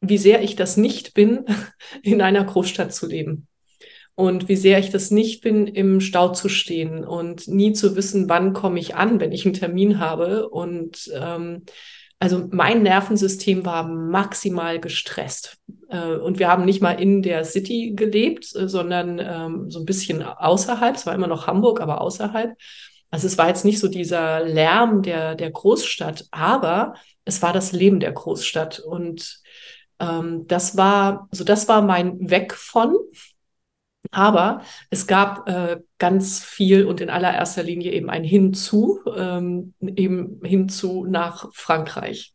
wie 0.00 0.18
sehr 0.18 0.40
ich 0.40 0.54
das 0.54 0.76
nicht 0.76 1.14
bin, 1.14 1.46
in 2.02 2.22
einer 2.22 2.44
Großstadt 2.44 2.94
zu 2.94 3.08
leben 3.08 3.48
und 4.16 4.48
wie 4.48 4.56
sehr 4.56 4.78
ich 4.78 4.90
das 4.90 5.10
nicht 5.10 5.42
bin, 5.42 5.66
im 5.66 6.00
Stau 6.00 6.28
zu 6.28 6.48
stehen 6.48 7.04
und 7.04 7.48
nie 7.48 7.72
zu 7.72 7.96
wissen, 7.96 8.28
wann 8.28 8.52
komme 8.52 8.78
ich 8.78 8.94
an, 8.94 9.18
wenn 9.18 9.32
ich 9.32 9.44
einen 9.44 9.54
Termin 9.54 9.98
habe. 9.98 10.48
Und 10.48 11.10
ähm, 11.20 11.62
also 12.20 12.46
mein 12.50 12.82
Nervensystem 12.82 13.66
war 13.66 13.86
maximal 13.88 14.78
gestresst. 14.78 15.58
Äh, 15.88 16.14
und 16.14 16.38
wir 16.38 16.48
haben 16.48 16.64
nicht 16.64 16.80
mal 16.80 17.00
in 17.00 17.22
der 17.22 17.44
City 17.44 17.92
gelebt, 17.96 18.54
äh, 18.54 18.68
sondern 18.68 19.18
ähm, 19.18 19.70
so 19.70 19.80
ein 19.80 19.84
bisschen 19.84 20.22
außerhalb. 20.22 20.94
Es 20.94 21.06
war 21.06 21.14
immer 21.14 21.26
noch 21.26 21.48
Hamburg, 21.48 21.80
aber 21.80 22.00
außerhalb. 22.00 22.56
Also 23.10 23.26
es 23.26 23.36
war 23.36 23.48
jetzt 23.48 23.64
nicht 23.64 23.80
so 23.80 23.88
dieser 23.88 24.44
Lärm 24.44 25.02
der, 25.02 25.34
der 25.34 25.50
Großstadt, 25.50 26.26
aber 26.30 26.94
es 27.24 27.42
war 27.42 27.52
das 27.52 27.72
Leben 27.72 27.98
der 27.98 28.12
Großstadt. 28.12 28.78
Und 28.78 29.40
ähm, 29.98 30.46
das 30.46 30.76
war, 30.76 31.28
so 31.32 31.42
das 31.42 31.66
war 31.66 31.82
mein 31.82 32.30
Weg 32.30 32.54
von. 32.54 32.94
Aber 34.14 34.62
es 34.90 35.06
gab 35.06 35.48
äh, 35.48 35.80
ganz 35.98 36.42
viel 36.42 36.86
und 36.86 37.00
in 37.00 37.10
allererster 37.10 37.62
Linie 37.62 37.92
eben 37.92 38.10
ein 38.10 38.24
Hinzu, 38.24 39.00
ähm, 39.16 39.74
eben 39.80 40.40
hinzu 40.42 41.04
nach 41.04 41.48
Frankreich. 41.52 42.34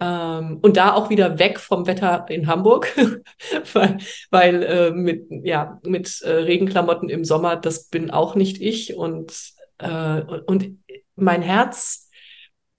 Ähm, 0.00 0.58
und 0.62 0.76
da 0.76 0.94
auch 0.94 1.10
wieder 1.10 1.38
weg 1.38 1.60
vom 1.60 1.86
Wetter 1.86 2.26
in 2.28 2.48
Hamburg, 2.48 2.88
weil, 3.72 3.98
weil 4.30 4.62
äh, 4.62 4.90
mit, 4.90 5.26
ja, 5.30 5.80
mit 5.84 6.20
äh, 6.22 6.30
Regenklamotten 6.30 7.08
im 7.08 7.24
Sommer, 7.24 7.56
das 7.56 7.88
bin 7.88 8.10
auch 8.10 8.34
nicht 8.34 8.60
ich. 8.60 8.96
Und, 8.96 9.32
äh, 9.78 10.22
und 10.46 10.78
mein 11.14 11.42
Herz 11.42 12.10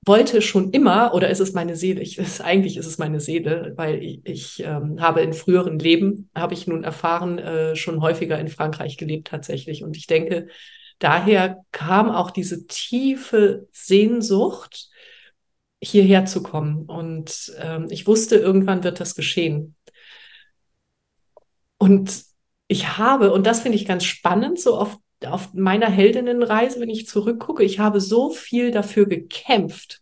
wollte 0.06 0.42
schon 0.42 0.72
immer, 0.72 1.14
oder 1.14 1.30
ist 1.30 1.40
es 1.40 1.54
meine 1.54 1.76
Seele? 1.76 2.02
Ich, 2.02 2.18
ist, 2.18 2.42
eigentlich 2.42 2.78
ist 2.78 2.86
es 2.86 2.98
meine 2.98 3.20
Seele, 3.20 3.74
weil 3.76 4.04
ich, 4.04 4.22
ich 4.24 4.64
ähm, 4.64 5.02
habe 5.02 5.22
in 5.22 5.34
früheren 5.34 5.80
Leben, 5.80 6.30
habe 6.36 6.54
ich 6.54 6.68
nun 6.68 6.84
erfahren, 6.84 7.40
äh, 7.40 7.76
schon 7.76 8.02
häufiger 8.02 8.40
in 8.40 8.48
Frankreich 8.48 8.98
gelebt 8.98 9.28
tatsächlich. 9.28 9.84
Und 9.84 9.96
ich 9.96 10.08
denke, 10.08 10.48
daher 11.00 11.64
kam 11.72 12.10
auch 12.10 12.32
diese 12.32 12.66
tiefe 12.68 13.68
Sehnsucht, 13.72 14.90
hierher 15.82 16.26
zu 16.26 16.44
kommen. 16.44 16.86
Und 16.86 17.54
ähm, 17.60 17.88
ich 17.90 18.08
wusste, 18.08 18.36
irgendwann 18.38 18.84
wird 18.84 19.00
das 19.00 19.16
geschehen. 19.16 19.76
Und 21.78 22.24
ich 22.68 22.98
habe, 22.98 23.32
und 23.34 23.46
das 23.46 23.62
finde 23.62 23.78
ich 23.78 23.86
ganz 23.86 24.06
spannend, 24.06 24.60
so 24.60 24.78
oft 24.78 24.98
auf 25.28 25.54
meiner 25.54 25.90
Heldinnenreise, 25.90 26.80
wenn 26.80 26.90
ich 26.90 27.08
zurückgucke, 27.08 27.64
ich 27.64 27.80
habe 27.80 28.00
so 28.02 28.30
viel 28.30 28.72
dafür 28.72 29.06
gekämpft, 29.06 30.02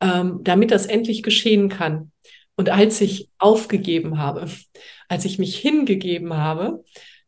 ähm, 0.00 0.40
damit 0.42 0.70
das 0.70 0.86
endlich 0.86 1.22
geschehen 1.22 1.68
kann. 1.68 2.12
Und 2.56 2.70
als 2.70 3.00
ich 3.00 3.30
aufgegeben 3.38 4.18
habe, 4.18 4.48
als 5.08 5.24
ich 5.24 5.38
mich 5.38 5.56
hingegeben 5.56 6.34
habe, 6.34 6.84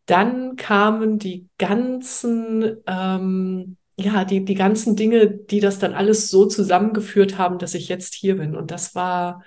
dann 0.06 0.56
kamen 0.56 1.18
die 1.18 1.48
ganzen, 1.56 2.78
ähm, 2.86 3.76
ja, 3.96 4.24
die, 4.24 4.44
die 4.44 4.54
ganzen 4.54 4.96
Dinge, 4.96 5.28
die 5.28 5.60
das 5.60 5.78
dann 5.78 5.94
alles 5.94 6.30
so 6.30 6.46
zusammengeführt 6.46 7.38
haben, 7.38 7.58
dass 7.58 7.74
ich 7.74 7.88
jetzt 7.88 8.14
hier 8.14 8.36
bin. 8.38 8.56
Und 8.56 8.72
das 8.72 8.94
war 8.96 9.44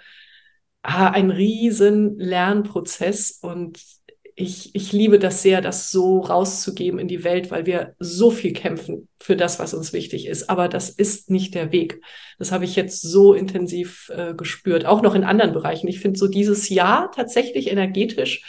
ah, 0.84 1.10
ein 1.10 1.32
riesen 1.32 2.18
Lernprozess 2.18 3.40
und 3.42 3.82
ich, 4.36 4.74
ich 4.74 4.92
liebe 4.92 5.20
das 5.20 5.42
sehr, 5.42 5.62
das 5.62 5.92
so 5.92 6.20
rauszugeben 6.20 7.00
in 7.00 7.08
die 7.08 7.24
Welt, 7.24 7.52
weil 7.52 7.66
wir 7.66 7.96
so 8.00 8.32
viel 8.32 8.54
kämpfen 8.54 9.08
für 9.20 9.36
das, 9.36 9.60
was 9.60 9.74
uns 9.74 9.94
wichtig 9.94 10.28
ist. 10.28 10.50
Aber 10.50 10.68
das 10.68 10.90
ist 10.90 11.30
nicht 11.30 11.56
der 11.56 11.72
Weg. 11.72 12.02
Das 12.40 12.52
habe 12.52 12.66
ich 12.66 12.76
jetzt 12.76 13.02
so 13.02 13.34
intensiv 13.34 14.12
äh, 14.16 14.34
gespürt, 14.34 14.86
auch 14.86 15.02
noch 15.02 15.16
in 15.16 15.24
anderen 15.24 15.54
Bereichen. 15.54 15.88
Ich 15.88 16.00
finde 16.00 16.18
so 16.18 16.28
dieses 16.28 16.70
Jahr 16.70 17.12
tatsächlich 17.12 17.70
energetisch 17.70 18.44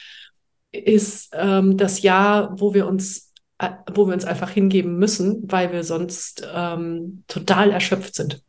ist 0.72 1.30
ähm, 1.32 1.76
das 1.76 2.02
Jahr, 2.02 2.58
wo 2.58 2.74
wir 2.74 2.86
uns 2.86 3.32
äh, 3.58 3.70
wo 3.94 4.06
wir 4.06 4.14
uns 4.14 4.24
einfach 4.24 4.50
hingeben 4.50 4.98
müssen, 4.98 5.42
weil 5.50 5.72
wir 5.72 5.84
sonst 5.84 6.48
ähm, 6.52 7.24
total 7.28 7.70
erschöpft 7.70 8.14
sind. 8.14 8.42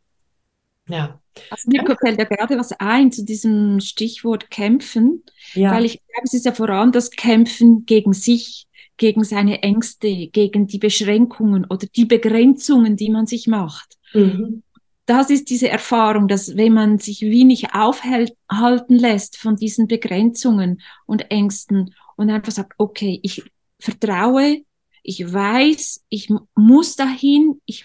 Ja. 0.88 1.20
Also 1.50 1.68
mir 1.68 1.84
fällt 2.00 2.18
ja 2.18 2.24
gerade 2.24 2.58
was 2.58 2.72
ein 2.72 3.12
zu 3.12 3.24
diesem 3.24 3.80
Stichwort 3.80 4.50
kämpfen, 4.50 5.22
ja. 5.54 5.72
weil 5.72 5.84
ich 5.84 5.92
glaube, 5.92 6.22
es 6.24 6.34
ist 6.34 6.46
ja 6.46 6.52
vor 6.52 6.70
allem 6.70 6.92
das 6.92 7.10
Kämpfen 7.10 7.84
gegen 7.84 8.12
sich, 8.12 8.66
gegen 8.96 9.24
seine 9.24 9.62
Ängste, 9.62 10.28
gegen 10.28 10.66
die 10.66 10.78
Beschränkungen 10.78 11.66
oder 11.66 11.86
die 11.94 12.06
Begrenzungen, 12.06 12.96
die 12.96 13.10
man 13.10 13.26
sich 13.26 13.46
macht. 13.46 13.96
Mhm. 14.14 14.62
Das 15.04 15.30
ist 15.30 15.50
diese 15.50 15.68
Erfahrung, 15.68 16.26
dass 16.26 16.56
wenn 16.56 16.72
man 16.72 16.98
sich 16.98 17.20
wenig 17.20 17.74
aufhalten 17.74 18.96
lässt 18.96 19.36
von 19.36 19.56
diesen 19.56 19.86
Begrenzungen 19.86 20.80
und 21.06 21.30
Ängsten 21.30 21.94
und 22.16 22.30
einfach 22.30 22.50
sagt, 22.50 22.72
okay, 22.78 23.20
ich 23.22 23.44
vertraue, 23.78 24.62
ich 25.04 25.32
weiß, 25.32 26.04
ich 26.08 26.32
muss 26.56 26.96
dahin, 26.96 27.60
ich 27.66 27.84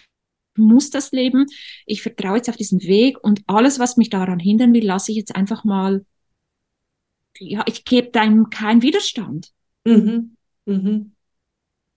muss 0.56 0.90
das 0.90 1.12
leben, 1.12 1.46
ich 1.86 2.02
vertraue 2.02 2.38
jetzt 2.38 2.50
auf 2.50 2.58
diesen 2.58 2.82
Weg 2.82 3.24
und 3.24 3.42
alles, 3.48 3.80
was 3.80 3.98
mich 3.98 4.10
daran 4.10 4.40
hindern 4.40 4.74
will, 4.74 4.86
lasse 4.86 5.12
ich 5.12 5.18
jetzt 5.18 5.36
einfach 5.36 5.64
mal, 5.64 6.06
ja, 7.40 7.64
ich 7.68 7.86
gebe 7.86 8.20
einem 8.20 8.50
keinen 8.50 8.82
Widerstand. 8.82 9.52
Mhm. 9.86 10.36
Mhm. 10.66 11.14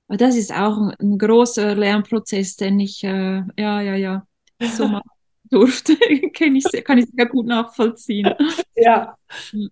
Aber 0.08 0.16
das 0.16 0.36
ist 0.36 0.52
auch 0.52 0.92
ein, 0.98 1.18
großer 1.18 1.74
Lernprozess, 1.74 2.56
den 2.56 2.78
ich, 2.80 3.02
äh, 3.04 3.42
ja, 3.58 3.80
ja, 3.80 3.94
ja, 3.96 4.26
so 4.60 4.88
machen 4.88 5.10
durfte, 5.54 5.96
kann 6.36 6.56
ich, 6.56 6.64
sehr, 6.64 6.82
kann 6.82 6.98
ich 6.98 7.06
sehr 7.14 7.26
gut 7.26 7.46
nachvollziehen. 7.46 8.34
Ja, 8.76 9.16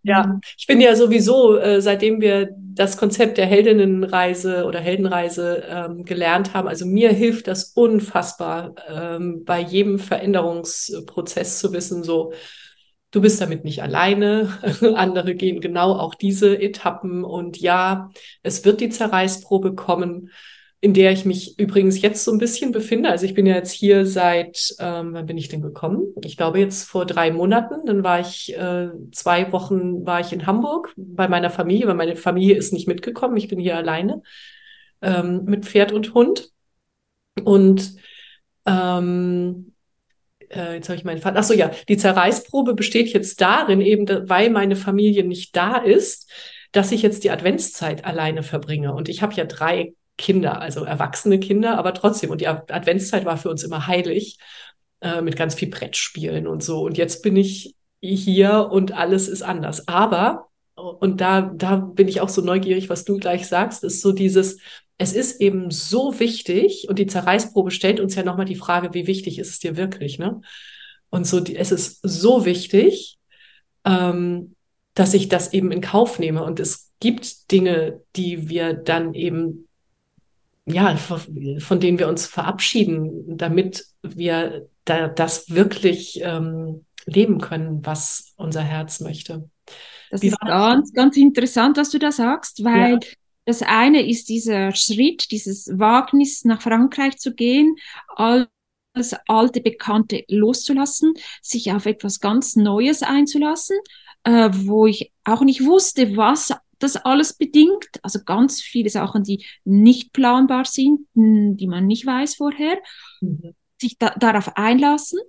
ja. 0.04 0.24
Mhm. 0.24 0.40
Ich 0.56 0.66
bin 0.68 0.80
ja 0.80 0.94
sowieso, 0.94 1.56
äh, 1.56 1.82
seitdem 1.82 2.20
wir 2.20 2.50
das 2.56 2.96
Konzept 2.96 3.36
der 3.36 3.46
Heldinnenreise 3.46 4.64
oder 4.64 4.78
Heldenreise 4.78 5.64
ähm, 5.68 6.04
gelernt 6.04 6.54
haben, 6.54 6.68
also 6.68 6.86
mir 6.86 7.12
hilft 7.12 7.48
das 7.48 7.72
unfassbar, 7.74 8.76
ähm, 8.88 9.42
bei 9.44 9.60
jedem 9.60 9.98
Veränderungsprozess 9.98 11.58
zu 11.58 11.72
wissen, 11.72 12.04
so, 12.04 12.32
du 13.10 13.20
bist 13.20 13.40
damit 13.40 13.64
nicht 13.64 13.82
alleine. 13.82 14.56
Andere 14.94 15.34
gehen 15.34 15.60
genau 15.60 15.94
auch 15.94 16.14
diese 16.14 16.60
Etappen 16.60 17.24
und 17.24 17.58
ja, 17.58 18.10
es 18.44 18.64
wird 18.64 18.80
die 18.80 18.88
Zerreißprobe 18.88 19.74
kommen 19.74 20.30
in 20.82 20.94
der 20.94 21.12
ich 21.12 21.24
mich 21.24 21.56
übrigens 21.60 22.02
jetzt 22.02 22.24
so 22.24 22.32
ein 22.32 22.38
bisschen 22.38 22.72
befinde. 22.72 23.08
Also 23.08 23.24
ich 23.24 23.34
bin 23.34 23.46
ja 23.46 23.54
jetzt 23.54 23.70
hier 23.70 24.04
seit, 24.04 24.74
ähm, 24.80 25.14
wann 25.14 25.26
bin 25.26 25.38
ich 25.38 25.48
denn 25.48 25.62
gekommen? 25.62 26.12
Ich 26.24 26.36
glaube 26.36 26.58
jetzt 26.58 26.82
vor 26.82 27.06
drei 27.06 27.30
Monaten. 27.30 27.86
Dann 27.86 28.02
war 28.02 28.18
ich 28.18 28.52
äh, 28.58 28.88
zwei 29.12 29.52
Wochen 29.52 30.04
war 30.04 30.18
ich 30.18 30.32
in 30.32 30.44
Hamburg 30.44 30.92
bei 30.96 31.28
meiner 31.28 31.50
Familie, 31.50 31.86
weil 31.86 31.94
meine 31.94 32.16
Familie 32.16 32.56
ist 32.56 32.72
nicht 32.72 32.88
mitgekommen. 32.88 33.36
Ich 33.36 33.46
bin 33.46 33.60
hier 33.60 33.76
alleine 33.76 34.22
ähm, 35.02 35.44
mit 35.44 35.66
Pferd 35.66 35.92
und 35.92 36.14
Hund. 36.14 36.50
Und 37.44 37.94
ähm, 38.66 39.74
äh, 40.50 40.74
jetzt 40.74 40.88
habe 40.88 40.96
ich 40.96 41.04
meinen 41.04 41.20
Vater. 41.20 41.38
Ach 41.38 41.44
so, 41.44 41.54
ja, 41.54 41.70
die 41.88 41.96
Zerreißprobe 41.96 42.74
besteht 42.74 43.12
jetzt 43.12 43.40
darin, 43.40 43.80
eben, 43.82 44.08
weil 44.28 44.50
meine 44.50 44.74
Familie 44.74 45.22
nicht 45.22 45.54
da 45.54 45.76
ist, 45.76 46.28
dass 46.72 46.90
ich 46.90 47.02
jetzt 47.02 47.22
die 47.22 47.30
Adventszeit 47.30 48.04
alleine 48.04 48.42
verbringe. 48.42 48.92
Und 48.92 49.08
ich 49.08 49.22
habe 49.22 49.34
ja 49.34 49.44
drei 49.44 49.94
Kinder, 50.22 50.60
also 50.60 50.84
erwachsene 50.84 51.40
Kinder, 51.40 51.76
aber 51.76 51.92
trotzdem. 51.92 52.30
Und 52.30 52.40
die 52.40 52.46
Adventszeit 52.48 53.24
war 53.24 53.36
für 53.36 53.50
uns 53.50 53.64
immer 53.64 53.86
heilig, 53.88 54.38
äh, 55.00 55.20
mit 55.20 55.36
ganz 55.36 55.54
viel 55.54 55.68
Brettspielen 55.68 56.46
und 56.46 56.62
so. 56.62 56.84
Und 56.84 56.96
jetzt 56.96 57.22
bin 57.22 57.36
ich 57.36 57.74
hier 58.00 58.68
und 58.70 58.92
alles 58.92 59.28
ist 59.28 59.42
anders. 59.42 59.88
Aber, 59.88 60.46
und 60.74 61.20
da, 61.20 61.42
da 61.42 61.76
bin 61.76 62.08
ich 62.08 62.20
auch 62.20 62.28
so 62.28 62.40
neugierig, 62.40 62.88
was 62.88 63.04
du 63.04 63.18
gleich 63.18 63.46
sagst, 63.48 63.84
ist 63.84 64.00
so 64.00 64.12
dieses, 64.12 64.58
es 64.98 65.12
ist 65.12 65.40
eben 65.40 65.70
so 65.70 66.18
wichtig, 66.20 66.86
und 66.88 66.98
die 66.98 67.08
Zerreißprobe 67.08 67.72
stellt 67.72 67.98
uns 67.98 68.14
ja 68.14 68.22
nochmal 68.22 68.46
die 68.46 68.54
Frage, 68.54 68.94
wie 68.94 69.08
wichtig 69.08 69.38
ist 69.40 69.50
es 69.50 69.58
dir 69.58 69.76
wirklich, 69.76 70.18
ne? 70.18 70.40
Und 71.10 71.26
so, 71.26 71.40
die, 71.40 71.56
es 71.56 71.72
ist 71.72 71.98
so 72.02 72.44
wichtig, 72.44 73.18
ähm, 73.84 74.54
dass 74.94 75.14
ich 75.14 75.28
das 75.28 75.52
eben 75.52 75.72
in 75.72 75.80
Kauf 75.80 76.18
nehme. 76.18 76.44
Und 76.44 76.60
es 76.60 76.92
gibt 77.00 77.50
Dinge, 77.50 78.00
die 78.16 78.48
wir 78.48 78.74
dann 78.74 79.14
eben 79.14 79.68
ja, 80.66 80.96
von 80.96 81.80
denen 81.80 81.98
wir 81.98 82.08
uns 82.08 82.26
verabschieden, 82.26 83.36
damit 83.36 83.86
wir 84.02 84.68
da 84.84 85.08
das 85.08 85.50
wirklich 85.50 86.20
ähm, 86.22 86.84
leben 87.04 87.40
können, 87.40 87.84
was 87.84 88.32
unser 88.36 88.62
Herz 88.62 89.00
möchte. 89.00 89.48
Das 90.10 90.22
Wie 90.22 90.28
ist 90.28 90.38
ganz, 90.40 90.92
ganz 90.92 91.16
interessant, 91.16 91.76
was 91.76 91.90
du 91.90 91.98
da 91.98 92.12
sagst, 92.12 92.62
weil 92.64 92.92
ja. 92.92 93.00
das 93.44 93.62
eine 93.62 94.06
ist 94.06 94.28
dieser 94.28 94.74
Schritt, 94.74 95.30
dieses 95.30 95.68
Wagnis 95.78 96.44
nach 96.44 96.62
Frankreich 96.62 97.16
zu 97.16 97.34
gehen, 97.34 97.76
alles 98.14 98.46
alte 99.26 99.60
Bekannte 99.60 100.24
loszulassen, 100.28 101.14
sich 101.40 101.72
auf 101.72 101.86
etwas 101.86 102.20
ganz 102.20 102.56
Neues 102.56 103.02
einzulassen, 103.02 103.78
äh, 104.24 104.50
wo 104.52 104.86
ich 104.86 105.12
auch 105.24 105.42
nicht 105.42 105.64
wusste, 105.64 106.16
was 106.16 106.52
das 106.82 106.96
alles 106.96 107.34
bedingt. 107.34 107.88
Also 108.02 108.20
ganz 108.24 108.60
viele 108.60 108.90
Sachen, 108.90 109.22
die 109.24 109.44
nicht 109.64 110.12
planbar 110.12 110.64
sind, 110.64 111.06
die 111.14 111.66
man 111.66 111.86
nicht 111.86 112.06
weiß 112.06 112.36
vorher. 112.36 112.78
Mhm. 113.20 113.54
Sich 113.80 113.98
da, 113.98 114.10
darauf 114.10 114.56
einlassen. 114.56 115.20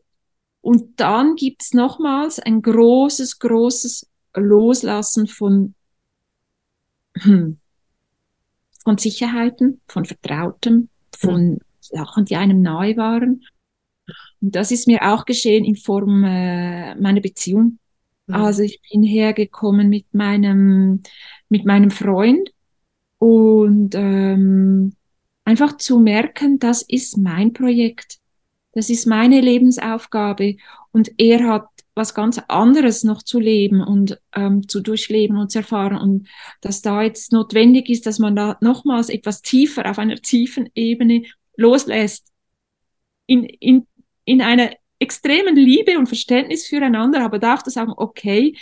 Und 0.62 1.00
dann 1.00 1.36
gibt 1.36 1.64
es 1.64 1.74
nochmals 1.74 2.40
ein 2.40 2.62
großes, 2.62 3.40
großes 3.40 4.10
Loslassen 4.36 5.28
von, 5.28 5.76
hm, 7.18 7.60
von 8.84 8.98
Sicherheiten, 8.98 9.82
von 9.88 10.06
Vertrautem, 10.06 10.90
von 11.16 11.52
mhm. 11.52 11.60
Sachen, 11.80 12.26
die 12.26 12.36
einem 12.36 12.62
nahe 12.62 12.96
waren. 12.96 13.44
Und 14.42 14.56
das 14.56 14.72
ist 14.72 14.88
mir 14.88 15.02
auch 15.04 15.26
geschehen 15.26 15.66
in 15.66 15.76
Form 15.76 16.24
äh, 16.24 16.96
meiner 16.96 17.22
Beziehung. 17.22 17.80
Mhm. 18.34 18.44
Also 18.44 18.64
ich 18.64 18.82
bin 18.92 19.04
hergekommen 19.04 19.90
mit 19.90 20.14
meinem 20.14 21.02
mit 21.50 21.66
meinem 21.66 21.92
Freund 21.92 22.50
und 23.20 23.96
ähm, 23.96 24.96
einfach 25.46 25.78
zu 25.78 26.00
merken, 26.00 26.60
das 26.60 26.82
ist 26.82 27.18
mein 27.18 27.54
Projekt, 27.54 28.18
das 28.74 28.90
ist 28.90 29.06
meine 29.06 29.40
Lebensaufgabe 29.40 30.58
und 30.92 31.12
er 31.18 31.48
hat 31.48 31.68
was 31.96 32.16
ganz 32.16 32.40
anderes 32.48 33.04
noch 33.04 33.22
zu 33.22 33.40
leben 33.40 33.82
und 33.82 34.20
ähm, 34.36 34.68
zu 34.68 34.82
durchleben 34.82 35.38
und 35.38 35.52
zu 35.52 35.60
erfahren 35.60 35.98
und 35.98 36.28
dass 36.62 36.82
da 36.82 37.04
jetzt 37.04 37.32
notwendig 37.32 37.88
ist, 37.90 38.08
dass 38.08 38.18
man 38.18 38.36
da 38.36 38.58
nochmals 38.62 39.10
etwas 39.10 39.44
tiefer 39.44 39.90
auf 39.90 40.00
einer 40.00 40.16
tiefen 40.16 40.70
Ebene 40.74 41.24
loslässt 41.56 42.32
in, 43.28 43.44
in, 43.44 43.86
in 44.26 44.42
einer 44.42 44.72
extremen 45.04 45.56
Liebe 45.56 46.00
und 46.00 46.08
Verständnis 46.08 46.66
füreinander, 46.66 47.24
aber 47.24 47.38
darf 47.38 47.62
das 47.62 47.74
sagen, 47.74 47.94
okay, 47.96 48.58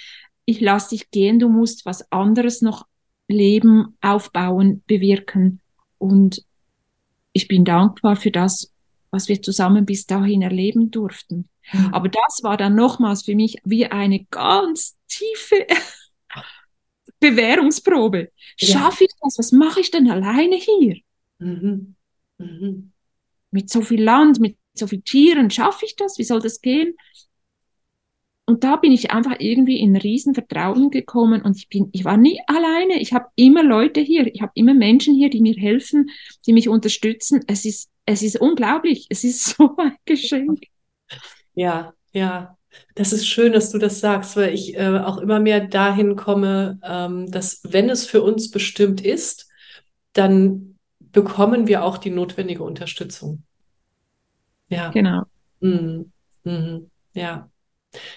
ich 0.46 0.60
lasse 0.60 0.90
dich 0.90 1.12
gehen, 1.12 1.40
du 1.40 1.50
musst 1.50 1.86
was 1.86 2.12
anderes 2.12 2.62
noch 2.62 2.86
leben, 3.28 3.98
aufbauen, 4.02 4.84
bewirken. 4.88 5.62
Und 5.98 6.44
ich 7.32 7.48
bin 7.48 7.64
dankbar 7.64 8.16
für 8.16 8.32
das, 8.32 8.74
was 9.12 9.28
wir 9.30 9.42
zusammen 9.42 9.86
bis 9.86 10.06
dahin 10.06 10.42
erleben 10.42 10.92
durften. 10.92 11.48
Mhm. 11.72 11.94
Aber 11.94 12.10
das 12.10 12.40
war 12.42 12.58
dann 12.58 12.76
nochmals 12.76 13.24
für 13.24 13.36
mich 13.36 13.58
wie 13.64 13.86
eine 13.86 14.26
ganz 14.26 14.98
tiefe 15.08 15.68
Bewährungsprobe. 17.20 18.32
Schaffe 18.58 19.04
ja. 19.04 19.10
ich 19.10 19.16
das? 19.22 19.38
Was 19.38 19.52
mache 19.52 19.80
ich 19.80 19.92
denn 19.92 20.10
alleine 20.10 20.56
hier? 20.56 20.98
Mhm. 21.40 21.96
Mhm. 22.40 22.92
Mit 23.52 23.70
so 23.70 23.82
viel 23.82 24.02
Land, 24.04 24.40
mit 24.40 24.58
so 24.74 24.88
vielen 24.88 25.04
Tieren, 25.04 25.50
schaffe 25.50 25.86
ich 25.86 25.96
das? 25.96 26.18
Wie 26.18 26.24
soll 26.24 26.40
das 26.40 26.62
gehen? 26.62 26.96
Und 28.46 28.64
da 28.64 28.76
bin 28.76 28.92
ich 28.92 29.12
einfach 29.12 29.36
irgendwie 29.40 29.80
in 29.80 29.96
Riesenvertrauen 29.96 30.90
gekommen 30.90 31.42
und 31.42 31.58
ich 31.58 31.70
bin, 31.70 31.90
ich 31.94 32.04
war 32.04 32.18
nie 32.18 32.40
alleine. 32.48 33.00
Ich 33.00 33.14
habe 33.14 33.28
immer 33.36 33.64
Leute 33.64 34.02
hier, 34.02 34.28
ich 34.28 34.42
habe 34.42 34.52
immer 34.56 34.74
Menschen 34.74 35.16
hier, 35.16 35.30
die 35.30 35.42
mir 35.42 35.54
helfen, 35.54 36.10
die 36.46 36.54
mich 36.54 36.68
unterstützen. 36.68 37.42
Es 37.48 37.64
ist, 37.64 37.90
es 38.06 38.22
ist 38.22 38.42
unglaublich. 38.42 39.08
Es 39.10 39.24
ist 39.24 39.46
so 39.58 39.76
ein 39.78 39.96
Geschenk. 40.06 40.60
Ja, 41.54 41.94
ja. 42.12 42.58
Das 42.96 43.14
ist 43.14 43.28
schön, 43.28 43.54
dass 43.54 43.72
du 43.72 43.78
das 43.78 44.00
sagst, 44.00 44.36
weil 44.38 44.54
ich 44.54 44.76
äh, 44.78 45.00
auch 45.00 45.18
immer 45.18 45.40
mehr 45.40 45.62
dahin 45.62 46.16
komme, 46.16 46.80
ähm, 46.84 47.30
dass 47.30 47.62
wenn 47.64 47.90
es 47.90 48.06
für 48.06 48.22
uns 48.22 48.50
bestimmt 48.50 49.00
ist, 49.02 49.50
dann 50.14 50.78
bekommen 51.00 51.68
wir 51.68 51.84
auch 51.84 51.98
die 51.98 52.10
notwendige 52.10 52.64
Unterstützung. 52.64 53.44
Ja. 54.72 54.90
Genau. 54.90 55.24
Mhm. 55.60 56.12
Mhm. 56.44 56.90
Ja. 57.14 57.50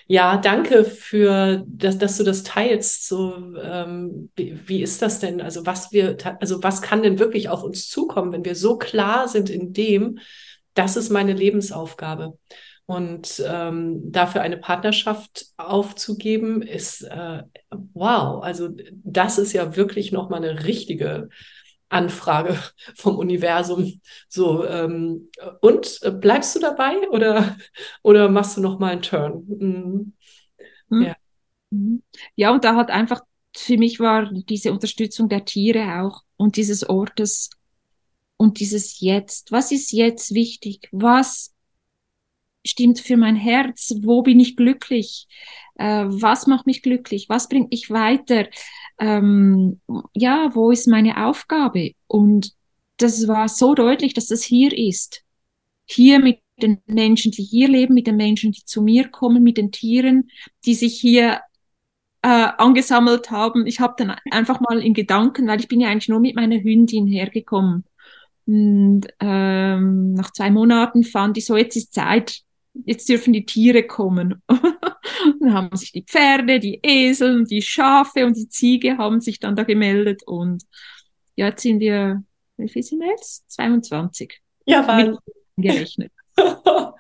Ja, 0.07 0.37
danke 0.37 0.85
für, 0.85 1.65
dass, 1.67 1.99
dass 1.99 2.17
du 2.17 2.23
das 2.23 2.45
teilst. 2.45 3.09
So, 3.09 3.35
ähm, 3.61 4.31
wie, 4.37 4.57
wie, 4.67 4.83
ist 4.83 5.03
das 5.03 5.19
denn? 5.19 5.41
Also 5.41 5.67
was 5.67 5.91
wir, 5.91 6.17
also 6.41 6.63
was 6.63 6.81
kann 6.81 7.03
denn 7.03 7.19
wirklich 7.19 7.49
auf 7.49 7.65
uns 7.65 7.89
zukommen, 7.89 8.33
wenn 8.33 8.45
wir 8.45 8.55
so 8.55 8.79
klar 8.79 9.27
sind 9.27 9.51
in 9.51 9.73
dem, 9.73 10.21
das 10.75 10.97
ist 10.97 11.11
meine 11.11 11.33
Lebensaufgabe. 11.33 12.39
Und 12.87 13.43
ähm, 13.47 14.13
dafür 14.13 14.43
eine 14.43 14.59
Partnerschaft 14.59 15.47
aufzugeben, 15.57 16.63
ist 16.63 17.03
äh, 17.03 17.43
wow. 17.95 18.45
Also 18.45 18.69
das 18.93 19.39
ist 19.39 19.55
ja 19.55 19.75
wirklich 19.75 20.13
nochmal 20.13 20.45
eine 20.45 20.65
richtige 20.65 21.31
Anfrage 21.95 22.59
vom 22.97 23.17
Universum. 23.17 24.01
So, 24.29 24.67
ähm, 24.67 25.31
und 25.61 25.99
äh, 26.03 26.11
bleibst 26.11 26.55
du 26.57 26.61
dabei 26.61 27.09
oder, 27.11 27.57
oder 28.03 28.29
machst 28.29 28.57
du 28.57 28.61
noch 28.61 28.79
mal 28.79 28.93
einen 28.93 29.03
Turn? 29.03 29.45
Mhm. 29.49 30.13
Mhm. 30.91 31.03
Ja. 31.03 31.17
Ja, 32.37 32.53
und 32.53 32.65
da 32.65 32.77
hat 32.77 32.91
einfach 32.91 33.23
für 33.57 33.77
mich 33.77 34.01
war 34.01 34.31
diese 34.33 34.73
Unterstützung 34.73 35.29
der 35.29 35.45
Tiere 35.45 36.01
auch 36.03 36.23
und 36.37 36.57
dieses 36.57 36.89
Ortes 36.89 37.51
und 38.37 38.61
dieses 38.61 39.01
Jetzt. 39.01 39.53
Was 39.53 39.73
ist 39.73 39.93
jetzt 39.93 40.35
wichtig? 40.35 40.89
Was 40.93 41.55
stimmt 42.67 43.01
für 43.01 43.17
mein 43.17 43.37
Herz? 43.37 43.95
Wo 44.03 44.23
bin 44.23 44.41
ich 44.41 44.57
glücklich? 44.57 45.27
Äh, 45.77 46.05
was 46.07 46.47
macht 46.47 46.67
mich 46.67 46.83
glücklich? 46.83 47.29
Was 47.29 47.49
bringt 47.49 47.71
mich 47.71 47.91
weiter? 47.91 48.49
Ähm, 48.99 49.81
ja, 50.15 50.51
wo 50.55 50.71
ist 50.71 50.87
meine 50.87 51.27
Aufgabe? 51.27 51.93
Und 52.07 52.53
das 52.97 53.27
war 53.27 53.49
so 53.49 53.75
deutlich, 53.75 54.15
dass 54.15 54.29
das 54.29 54.43
hier 54.43 54.77
ist. 54.77 55.23
Hier 55.87 56.21
mit 56.21 56.39
den 56.63 56.81
Menschen, 56.87 57.33
die 57.33 57.43
hier 57.43 57.69
leben, 57.69 57.95
mit 57.95 58.07
den 58.07 58.17
Menschen, 58.17 58.53
die 58.53 58.65
zu 58.65 58.83
mir 58.83 59.09
kommen, 59.09 59.43
mit 59.43 59.57
den 59.57 59.73
Tieren, 59.73 60.31
die 60.65 60.75
sich 60.75 61.01
hier 61.01 61.41
äh, 62.23 62.49
angesammelt 62.57 63.31
haben. 63.31 63.67
Ich 63.67 63.81
habe 63.81 63.95
dann 63.99 64.17
einfach 64.31 64.61
mal 64.61 64.81
in 64.81 64.95
Gedanken, 64.95 65.47
weil 65.47 65.61
ich 65.61 65.69
bin 65.69 65.81
ja 65.81 65.89
eigentlich 65.89 66.09
nur 66.09 66.21
mit 66.21 66.37
meiner 66.37 66.63
Hündin 66.63 67.07
hergekommen. 67.07 67.85
Und 68.47 69.03
ähm, 69.21 70.13
nach 70.13 70.31
zwei 70.33 70.51
Monaten 70.51 71.03
fand 71.03 71.37
ich 71.39 71.47
so, 71.47 71.57
jetzt 71.57 71.77
ist 71.77 71.93
Zeit, 71.95 72.43
jetzt 72.85 73.09
dürfen 73.09 73.33
die 73.33 73.47
Tiere 73.47 73.83
kommen. 73.83 74.43
dann 75.40 75.52
haben 75.54 75.76
sich 75.76 75.93
die 75.93 76.02
Pferde, 76.02 76.61
die 76.61 76.81
Esel, 76.83 77.45
die 77.45 77.62
Schafe 77.62 78.26
und 78.26 78.37
die 78.37 78.49
Ziege 78.49 78.99
haben 78.99 79.21
sich 79.21 79.40
dann 79.40 79.57
da 79.57 79.64
gemeldet 79.64 80.23
und 80.25 80.64
ja, 81.37 81.49
jetzt 81.49 81.62
sind 81.62 81.81
wir, 81.81 82.23
wie 82.57 82.69
viel 82.69 82.83
sind 82.83 83.00
wir 83.00 83.09
jetzt? 83.09 83.50
22. 83.50 84.40
Ja, 84.66 84.87
war 84.87 85.19
gerechnet. 85.57 86.12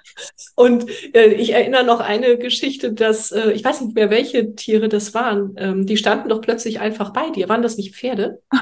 und 0.54 0.86
äh, 1.14 1.34
ich 1.34 1.52
erinnere 1.52 1.84
noch 1.84 2.00
eine 2.00 2.38
Geschichte, 2.38 2.92
dass, 2.92 3.32
äh, 3.32 3.52
ich 3.52 3.64
weiß 3.64 3.80
nicht 3.80 3.94
mehr, 3.94 4.10
welche 4.10 4.54
Tiere 4.54 4.88
das 4.88 5.14
waren, 5.14 5.54
ähm, 5.58 5.86
die 5.86 5.96
standen 5.96 6.28
doch 6.28 6.40
plötzlich 6.40 6.80
einfach 6.80 7.12
bei 7.12 7.30
dir. 7.30 7.48
Waren 7.48 7.62
das 7.62 7.76
nicht 7.76 7.94
Pferde? 7.94 8.42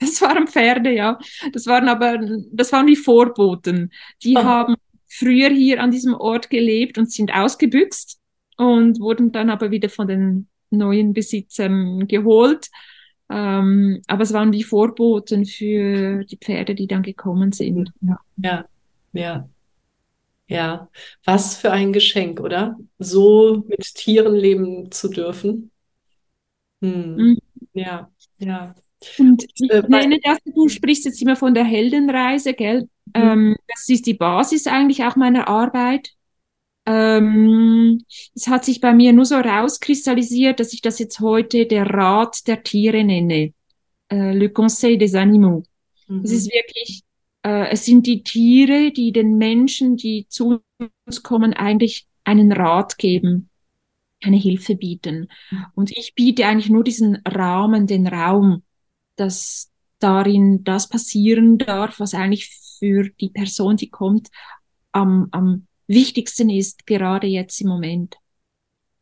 Das 0.00 0.22
waren 0.22 0.46
Pferde, 0.46 0.92
ja. 0.92 1.18
Das 1.52 1.66
waren 1.66 1.90
aber, 1.90 2.18
das 2.50 2.72
waren 2.72 2.86
die 2.86 2.96
Vorboten. 2.96 3.92
Die 4.22 4.34
oh. 4.34 4.42
haben 4.42 4.76
früher 5.06 5.50
hier 5.50 5.82
an 5.82 5.90
diesem 5.90 6.14
Ort 6.14 6.48
gelebt 6.48 6.96
und 6.96 7.12
sind 7.12 7.34
ausgebüxt 7.34 8.18
und 8.56 9.00
wurden 9.00 9.32
dann 9.32 9.50
aber 9.50 9.70
wieder 9.70 9.88
von 9.88 10.08
den 10.08 10.48
neuen 10.70 11.12
Besitzern 11.12 12.06
geholt. 12.08 12.68
Ähm, 13.30 14.02
aber 14.06 14.22
es 14.22 14.32
waren 14.32 14.52
wie 14.52 14.62
Vorboten 14.62 15.46
für 15.46 16.24
die 16.24 16.36
Pferde, 16.36 16.74
die 16.74 16.86
dann 16.86 17.02
gekommen 17.02 17.52
sind. 17.52 17.92
Ja, 18.00 18.18
ja, 18.36 18.64
ja. 19.12 19.48
ja. 20.46 20.88
Was 21.24 21.56
für 21.56 21.70
ein 21.70 21.92
Geschenk, 21.92 22.40
oder? 22.40 22.78
So 22.98 23.64
mit 23.66 23.82
Tieren 23.94 24.34
leben 24.34 24.90
zu 24.90 25.08
dürfen. 25.08 25.70
Hm. 26.82 27.16
Mhm. 27.16 27.38
Ja, 27.72 28.10
ja. 28.38 28.74
Und 29.18 29.44
ich 29.44 29.70
äh, 29.70 29.82
nenne 29.88 30.18
das, 30.22 30.38
du 30.44 30.68
sprichst 30.68 31.04
jetzt 31.04 31.20
immer 31.20 31.36
von 31.36 31.54
der 31.54 31.64
Heldenreise, 31.64 32.54
gell? 32.54 32.88
Mhm. 33.06 33.12
Ähm, 33.14 33.56
das 33.68 33.88
ist 33.88 34.06
die 34.06 34.14
Basis 34.14 34.66
eigentlich 34.66 35.04
auch 35.04 35.16
meiner 35.16 35.48
Arbeit. 35.48 36.10
Ähm, 36.86 38.04
es 38.34 38.46
hat 38.46 38.64
sich 38.64 38.80
bei 38.80 38.92
mir 38.92 39.12
nur 39.12 39.24
so 39.24 39.36
rauskristallisiert, 39.36 40.60
dass 40.60 40.72
ich 40.72 40.82
das 40.82 40.98
jetzt 40.98 41.20
heute 41.20 41.66
der 41.66 41.86
Rat 41.86 42.46
der 42.46 42.62
Tiere 42.62 43.04
nenne. 43.04 43.52
Äh, 44.10 44.32
Le 44.34 44.50
Conseil 44.50 44.98
des 44.98 45.14
Animaux. 45.14 45.66
Mhm. 46.08 46.22
Es 46.24 46.32
ist 46.32 46.52
wirklich, 46.52 47.02
äh, 47.42 47.70
es 47.70 47.86
sind 47.86 48.06
die 48.06 48.22
Tiere, 48.22 48.92
die 48.92 49.12
den 49.12 49.38
Menschen, 49.38 49.96
die 49.96 50.26
zu 50.28 50.60
uns 51.06 51.22
kommen, 51.22 51.54
eigentlich 51.54 52.06
einen 52.24 52.52
Rat 52.52 52.98
geben, 52.98 53.48
eine 54.22 54.36
Hilfe 54.36 54.76
bieten. 54.76 55.28
Mhm. 55.50 55.66
Und 55.74 55.90
ich 55.90 56.14
biete 56.14 56.46
eigentlich 56.46 56.70
nur 56.70 56.84
diesen 56.84 57.16
Rahmen, 57.26 57.86
den 57.86 58.06
Raum, 58.06 58.62
dass 59.16 59.70
darin 60.00 60.64
das 60.64 60.88
passieren 60.88 61.56
darf, 61.56 61.98
was 61.98 62.12
eigentlich 62.12 62.50
für 62.78 63.08
die 63.20 63.30
Person, 63.30 63.76
die 63.76 63.88
kommt, 63.88 64.28
am, 64.92 65.28
am 65.30 65.66
wichtigsten 65.86 66.50
ist, 66.50 66.86
gerade 66.86 67.26
jetzt 67.26 67.60
im 67.60 67.68
Moment. 67.68 68.16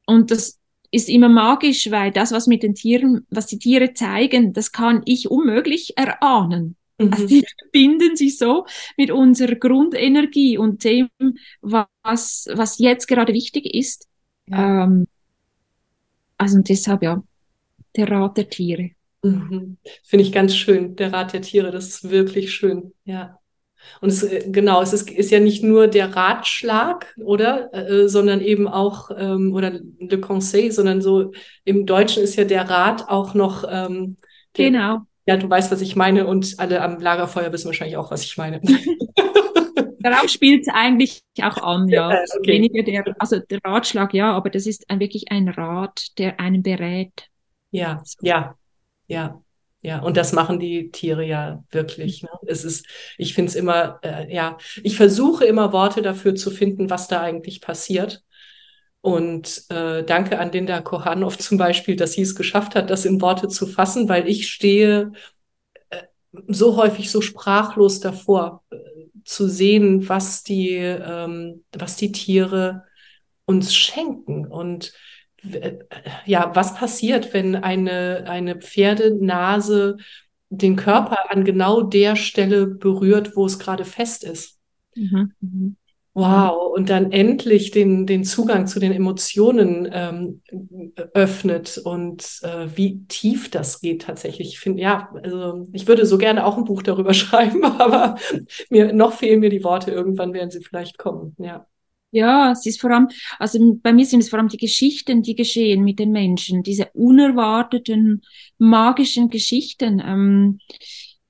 Und 0.07 0.31
das 0.31 0.59
ist 0.91 1.09
immer 1.09 1.29
magisch, 1.29 1.91
weil 1.91 2.11
das, 2.11 2.33
was 2.33 2.47
mit 2.47 2.63
den 2.63 2.75
Tieren, 2.75 3.27
was 3.31 3.47
die 3.47 3.59
Tiere 3.59 3.95
zeigen, 3.95 4.53
das 4.53 4.73
kann 4.73 5.03
ich 5.07 5.31
unmöglich 5.31 5.97
erahnen. 5.97 6.77
Mhm. 6.99 7.13
Also 7.13 7.27
die 7.27 7.45
verbinden 7.59 8.17
sich 8.17 8.39
so 8.39 8.67
mit 8.97 9.11
unserer 9.11 9.55
Grundenergie 9.55 10.59
und 10.59 10.85
dem, 10.85 11.09
was, 11.61 12.47
was 12.53 12.79
jetzt 12.79 13.07
gerade 13.07 13.33
wichtig 13.33 13.75
ist. 13.75 14.07
Ja. 14.47 14.85
Ähm, 14.85 15.07
also 16.37 16.61
deshalb 16.61 17.03
ja, 17.03 17.23
der 17.97 18.11
Rat 18.11 18.37
der 18.37 18.51
Tiere. 18.51 18.91
Mhm. 19.23 19.79
Finde 20.03 20.25
ich 20.25 20.33
ganz 20.33 20.57
schön, 20.57 20.97
der 20.97 21.13
Rat 21.13 21.33
der 21.33 21.43
Tiere, 21.43 21.71
das 21.71 21.89
ist 21.89 22.11
wirklich 22.11 22.53
schön, 22.53 22.93
ja. 23.05 23.39
Und 24.01 24.09
es, 24.09 24.23
äh, 24.23 24.49
genau, 24.51 24.83
es 24.83 24.93
ist, 24.93 25.11
ist 25.11 25.31
ja 25.31 25.41
nicht 25.41 25.63
nur 25.63 25.87
der 25.87 26.15
Ratschlag, 26.15 27.15
oder, 27.23 27.73
äh, 27.73 28.09
sondern 28.09 28.41
eben 28.41 28.69
auch, 28.69 29.11
ähm, 29.17 29.55
oder 29.55 29.81
le 29.99 30.21
Conseil, 30.21 30.73
sondern 30.73 31.01
so 31.01 31.33
im 31.65 31.87
Deutschen 31.87 32.23
ist 32.23 32.37
ja 32.37 32.45
der 32.45 32.69
Rat 32.69 33.09
auch 33.09 33.35
noch. 33.35 33.65
Ähm, 33.69 34.17
der, 34.57 34.71
genau. 34.71 34.99
Ja, 35.27 35.37
du 35.37 35.49
weißt, 35.49 35.71
was 35.71 35.81
ich 35.81 35.95
meine, 35.95 36.27
und 36.27 36.55
alle 36.59 36.83
am 36.83 37.01
Lagerfeuer 37.01 37.53
wissen 37.53 37.67
wahrscheinlich 37.67 37.97
auch, 37.97 38.11
was 38.11 38.25
ich 38.25 38.37
meine. 38.37 38.61
Darauf 40.01 40.29
spielt 40.29 40.63
es 40.63 40.75
eigentlich 40.75 41.23
auch 41.41 41.59
an, 41.59 41.89
ja. 41.89 42.11
ja 42.13 42.19
okay. 42.37 42.55
Weniger 42.55 42.83
der, 42.83 43.15
also 43.21 43.39
der 43.39 43.61
Ratschlag, 43.65 44.13
ja, 44.15 44.33
aber 44.33 44.51
das 44.51 44.67
ist 44.67 44.91
ein, 44.91 44.99
wirklich 44.99 45.31
ein 45.31 45.49
Rat, 45.49 46.19
der 46.19 46.41
einen 46.41 46.63
berät. 46.63 47.29
Ja, 47.71 48.03
ja, 48.21 48.57
ja. 49.07 49.41
Ja, 49.85 49.99
und 50.01 50.17
das 50.17 50.33
machen 50.33 50.61
die 50.61 50.91
Tiere 50.93 51.25
ja 51.27 51.65
wirklich. 51.71 52.23
Ne? 52.23 52.29
Es 52.47 52.65
ist, 52.65 52.87
ich 53.19 53.35
finde 53.35 53.51
es 53.51 53.57
immer, 53.57 53.99
äh, 54.03 54.33
ja, 54.33 54.57
ich 54.85 54.97
versuche 54.97 55.45
immer 55.45 55.73
Worte 55.73 56.03
dafür 56.03 56.37
zu 56.37 56.51
finden, 56.53 56.89
was 56.89 57.09
da 57.09 57.21
eigentlich 57.21 57.61
passiert. 57.61 58.23
Und 59.01 59.65
äh, 59.71 60.05
danke 60.05 60.39
an 60.39 60.53
Linda 60.53 60.81
Kohanov 60.81 61.37
zum 61.39 61.59
Beispiel, 61.59 61.97
dass 61.97 62.13
sie 62.13 62.23
es 62.23 62.37
geschafft 62.37 62.77
hat, 62.77 62.91
das 62.91 63.05
in 63.05 63.21
Worte 63.21 63.49
zu 63.49 63.67
fassen, 63.67 64.09
weil 64.09 64.29
ich 64.29 64.49
stehe 64.49 65.13
äh, 65.91 66.03
so 66.49 66.77
häufig 66.77 67.11
so 67.11 67.21
sprachlos 67.21 68.01
davor, 68.01 68.63
äh, 68.71 68.77
zu 69.25 69.49
sehen, 69.49 70.09
was 70.09 70.45
die, 70.45 70.71
ähm, 70.77 71.65
was 71.73 71.97
die 71.97 72.13
Tiere 72.13 72.85
uns 73.47 73.75
schenken 73.75 74.47
und 74.47 74.93
ja, 76.25 76.51
was 76.55 76.75
passiert, 76.75 77.35
wenn 77.35 77.57
eine, 77.57 78.25
eine 78.27 78.57
Pferdenase 78.57 79.97
den 80.51 80.77
Körper 80.77 81.31
an 81.31 81.45
genau 81.45 81.83
der 81.83 82.15
Stelle 82.17 82.67
berührt, 82.67 83.37
wo 83.37 83.47
es 83.47 83.59
gerade 83.59 83.85
fest 83.85 84.25
ist. 84.25 84.59
Mhm. 84.95 85.33
Mhm. 85.41 85.77
Wow, 86.15 86.75
und 86.77 86.91
dann 86.91 87.11
endlich 87.11 87.71
den, 87.71 88.07
den 88.07 88.23
Zugang 88.23 88.67
zu 88.67 88.79
den 88.79 88.93
Emotionen 88.93 89.89
ähm, 89.91 90.43
öffnet 91.15 91.79
und 91.83 92.41
äh, 92.43 92.67
wie 92.77 93.07
tief 93.07 93.51
das 93.51 93.81
geht 93.81 94.03
tatsächlich. 94.03 94.49
Ich 94.49 94.61
finde, 94.61 94.83
ja, 94.83 95.09
also 95.23 95.67
ich 95.73 95.89
würde 95.89 96.05
so 96.05 96.19
gerne 96.19 96.45
auch 96.45 96.59
ein 96.59 96.65
Buch 96.65 96.83
darüber 96.83 97.15
schreiben, 97.15 97.65
aber 97.65 98.17
mir 98.69 98.93
noch 98.93 99.15
fehlen 99.15 99.41
mir 99.41 99.49
die 99.49 99.65
Worte. 99.65 99.91
Irgendwann 99.91 100.35
werden 100.35 100.51
sie 100.51 100.63
vielleicht 100.63 100.99
kommen. 100.99 101.35
Ja. 101.39 101.67
Ja, 102.15 102.53
es 102.53 102.67
ist 102.67 102.81
vor 102.81 102.91
allem, 102.91 103.09
also 103.39 103.59
bei 103.83 103.93
mir 103.93 104.05
sind 104.05 104.21
es 104.21 104.29
vor 104.29 104.39
allem 104.39 104.49
die 104.49 104.59
Geschichten, 104.59 105.23
die 105.23 105.35
geschehen 105.35 105.83
mit 105.83 105.99
den 105.99 106.13
Menschen, 106.13 106.63
diese 106.63 106.91
unerwarteten, 106.93 108.23
magischen 108.59 109.31
Geschichten. 109.31 109.99
Ähm, 110.05 110.59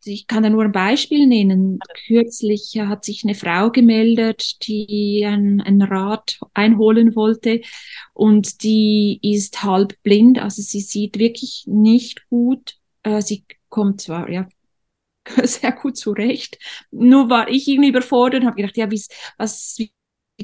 ich 0.05 0.27
kann 0.27 0.42
da 0.42 0.51
nur 0.51 0.64
ein 0.64 0.73
Beispiel 0.73 1.29
nennen. 1.29 1.79
Kürzlich 2.09 2.75
hat 2.81 3.05
sich 3.05 3.23
eine 3.23 3.37
Frau 3.37 3.71
gemeldet, 3.71 4.66
die 4.66 5.25
ein, 5.25 5.61
ein 5.61 5.81
Rad 5.83 6.40
einholen 6.55 7.14
wollte 7.14 7.61
und 8.12 8.64
die 8.64 9.21
ist 9.23 9.62
halb 9.62 9.95
blind, 10.03 10.40
also 10.40 10.62
sie 10.62 10.81
sieht 10.81 11.18
wirklich 11.21 11.62
nicht 11.68 12.29
gut. 12.29 12.77
Äh, 13.05 13.23
sie 13.23 13.45
kommt 13.68 14.01
zwar, 14.01 14.29
ja, 14.31 14.49
sehr 15.45 15.73
gut 15.73 15.97
zurecht. 15.97 16.59
Nur 16.90 17.31
war 17.31 17.49
ich 17.49 17.68
irgendwie 17.68 17.90
überfordert 17.90 18.42
und 18.42 18.47
habe 18.49 18.57
gedacht, 18.57 18.77
ja, 18.77 18.90
wie, 18.90 19.03
was, 19.38 19.77
wie 19.79 19.92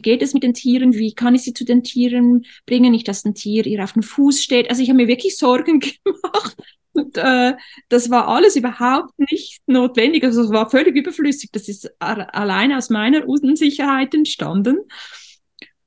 geht 0.02 0.22
es 0.22 0.34
mit 0.34 0.42
den 0.42 0.54
Tieren? 0.54 0.94
Wie 0.94 1.14
kann 1.14 1.34
ich 1.34 1.42
sie 1.42 1.54
zu 1.54 1.64
den 1.64 1.82
Tieren 1.82 2.44
bringen? 2.66 2.92
Nicht, 2.92 3.08
dass 3.08 3.24
ein 3.24 3.34
Tier 3.34 3.66
ihr 3.66 3.82
auf 3.82 3.92
den 3.92 4.02
Fuß 4.02 4.42
steht. 4.42 4.70
Also 4.70 4.82
ich 4.82 4.88
habe 4.88 4.98
mir 4.98 5.08
wirklich 5.08 5.36
Sorgen 5.36 5.80
gemacht. 6.04 6.56
Und 6.92 7.16
äh, 7.16 7.54
das 7.88 8.10
war 8.10 8.28
alles 8.28 8.56
überhaupt 8.56 9.18
nicht 9.18 9.60
notwendig. 9.66 10.24
Also 10.24 10.42
es 10.42 10.50
war 10.50 10.68
völlig 10.70 10.96
überflüssig. 10.96 11.50
Das 11.52 11.68
ist 11.68 11.90
alleine 12.00 12.76
aus 12.76 12.90
meiner 12.90 13.28
Unsicherheit 13.28 14.14
entstanden. 14.14 14.78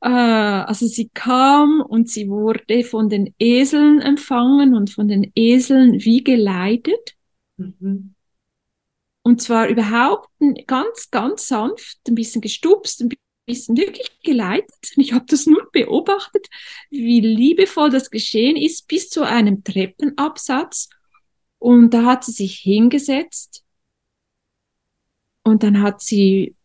Äh, 0.02 0.10
also 0.10 0.88
sie 0.88 1.10
kam 1.14 1.82
und 1.82 2.10
sie 2.10 2.30
wurde 2.30 2.84
von 2.84 3.10
den 3.10 3.34
Eseln 3.40 4.02
empfangen 4.02 4.74
und 4.74 4.90
von 4.90 5.08
den 5.08 5.32
Eseln 5.36 6.04
wie 6.04 6.24
geleitet. 6.24 7.16
Mhm. 7.58 8.16
Und 9.24 9.42
zwar 9.42 9.68
überhaupt 9.68 10.30
ganz, 10.66 11.12
ganz 11.12 11.48
sanft, 11.48 12.00
ein 12.08 12.16
bisschen 12.16 12.42
gestupst, 12.42 13.02
ein 13.02 13.10
bisschen 13.46 13.78
wirklich 13.78 14.10
geleitet. 14.24 14.94
Ich 14.96 15.14
habe 15.14 15.26
das 15.28 15.46
nur 15.46 15.70
beobachtet, 15.72 16.48
wie 16.90 17.20
liebevoll 17.20 17.90
das 17.90 18.10
geschehen 18.10 18.56
ist, 18.56 18.88
bis 18.88 19.10
zu 19.10 19.24
einem 19.24 19.64
Treppenabsatz. 19.64 20.90
Und 21.60 21.94
da 21.94 22.06
hat 22.06 22.24
sie 22.24 22.32
sich 22.32 22.58
hingesetzt 22.58 23.64
und 25.44 25.64
dann 25.64 25.82
hat 25.82 26.02
sie 26.02 26.56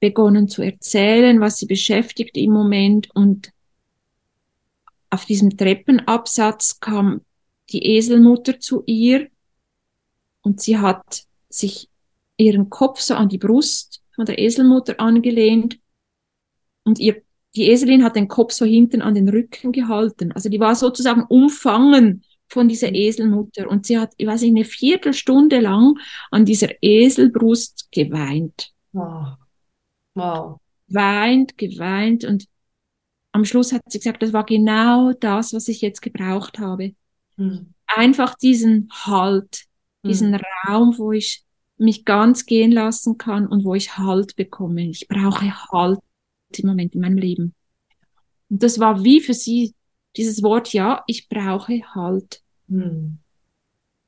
begonnen 0.00 0.48
zu 0.48 0.62
erzählen, 0.62 1.40
was 1.40 1.58
sie 1.58 1.66
beschäftigt 1.66 2.36
im 2.36 2.52
Moment. 2.52 3.08
Und 3.14 3.52
auf 5.10 5.24
diesem 5.24 5.56
Treppenabsatz 5.56 6.80
kam 6.80 7.22
die 7.70 7.84
Eselmutter 7.96 8.60
zu 8.60 8.82
ihr 8.86 9.28
und 10.42 10.60
sie 10.60 10.78
hat 10.78 11.24
sich 11.48 11.88
ihren 12.36 12.70
Kopf 12.70 13.00
so 13.00 13.14
an 13.14 13.28
die 13.28 13.38
Brust 13.38 14.02
von 14.18 14.26
der 14.26 14.40
Eselmutter 14.40 14.98
angelehnt 14.98 15.78
und 16.82 16.98
ihr, 16.98 17.22
die 17.54 17.70
Eselin 17.70 18.02
hat 18.02 18.16
den 18.16 18.26
Kopf 18.26 18.50
so 18.50 18.64
hinten 18.64 19.00
an 19.00 19.14
den 19.14 19.28
Rücken 19.28 19.70
gehalten. 19.70 20.32
Also 20.32 20.48
die 20.48 20.58
war 20.58 20.74
sozusagen 20.74 21.22
umfangen 21.28 22.24
von 22.48 22.66
dieser 22.66 22.92
Eselmutter 22.92 23.70
und 23.70 23.86
sie 23.86 23.96
hat, 23.96 24.14
ich 24.16 24.26
weiß 24.26 24.40
nicht, 24.42 24.56
eine 24.56 24.64
Viertelstunde 24.64 25.60
lang 25.60 25.94
an 26.32 26.44
dieser 26.44 26.70
Eselbrust 26.82 27.92
geweint. 27.92 28.72
Wow. 28.90 29.36
wow. 30.14 30.60
Weint, 30.88 31.56
geweint 31.56 32.24
und 32.24 32.46
am 33.30 33.44
Schluss 33.44 33.72
hat 33.72 33.82
sie 33.86 33.98
gesagt, 33.98 34.20
das 34.20 34.32
war 34.32 34.44
genau 34.44 35.12
das, 35.12 35.52
was 35.52 35.68
ich 35.68 35.80
jetzt 35.80 36.02
gebraucht 36.02 36.58
habe. 36.58 36.96
Hm. 37.36 37.72
Einfach 37.86 38.34
diesen 38.34 38.88
Halt, 38.90 39.66
diesen 40.02 40.34
hm. 40.34 40.40
Raum, 40.66 40.98
wo 40.98 41.12
ich 41.12 41.44
mich 41.78 42.04
ganz 42.04 42.46
gehen 42.46 42.72
lassen 42.72 43.18
kann 43.18 43.46
und 43.46 43.64
wo 43.64 43.74
ich 43.74 43.96
Halt 43.98 44.36
bekomme. 44.36 44.88
Ich 44.88 45.08
brauche 45.08 45.72
Halt 45.72 46.00
im 46.56 46.66
Moment 46.66 46.94
in 46.94 47.00
meinem 47.00 47.18
Leben. 47.18 47.54
Und 48.48 48.62
das 48.62 48.78
war 48.78 49.04
wie 49.04 49.20
für 49.20 49.34
sie 49.34 49.74
dieses 50.16 50.42
Wort, 50.42 50.72
ja, 50.72 51.04
ich 51.06 51.28
brauche 51.28 51.80
Halt. 51.94 52.42
Hm. 52.68 53.18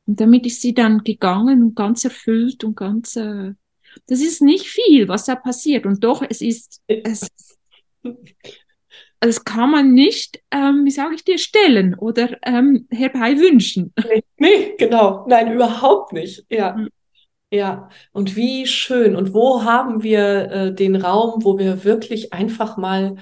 Und 0.07 0.21
damit 0.21 0.47
ist 0.47 0.61
sie 0.61 0.75
dann 0.75 1.05
gegangen 1.05 1.63
und 1.63 1.77
ganz 1.77 2.05
erfüllt 2.05 2.65
und 2.65 2.77
ganz, 2.77 3.17
äh, 3.17 3.53
das 4.07 4.21
ist 4.21 4.43
nicht 4.43 4.67
viel, 4.67 5.09
was 5.09 5.25
da 5.25 5.37
passiert. 5.37 5.87
Und 5.87 6.03
doch, 6.03 6.25
es 6.29 6.41
ist, 6.41 6.83
es, 6.87 7.29
das 9.21 9.45
kann 9.45 9.71
man 9.71 9.93
nicht, 9.93 10.43
ähm, 10.51 10.85
wie 10.85 10.91
sage 10.91 11.15
ich 11.15 11.25
dir, 11.25 11.39
stellen 11.39 11.95
oder 11.95 12.39
ähm, 12.43 12.89
herbei 12.91 13.39
wünschen. 13.39 13.93
Nee, 14.09 14.25
nee, 14.39 14.75
genau. 14.79 15.27
Nein, 15.29 15.53
überhaupt 15.53 16.13
nicht. 16.13 16.45
Ja. 16.51 16.75
Hm. 16.75 16.89
Ja, 17.53 17.89
und 18.13 18.37
wie 18.37 18.67
schön. 18.67 19.17
Und 19.17 19.35
wo 19.35 19.65
haben 19.65 20.03
wir 20.03 20.51
äh, 20.51 20.75
den 20.75 20.95
Raum, 20.95 21.43
wo 21.45 21.59
wir 21.59 21.85
wirklich 21.85 22.33
einfach 22.33 22.77
mal 22.77 23.17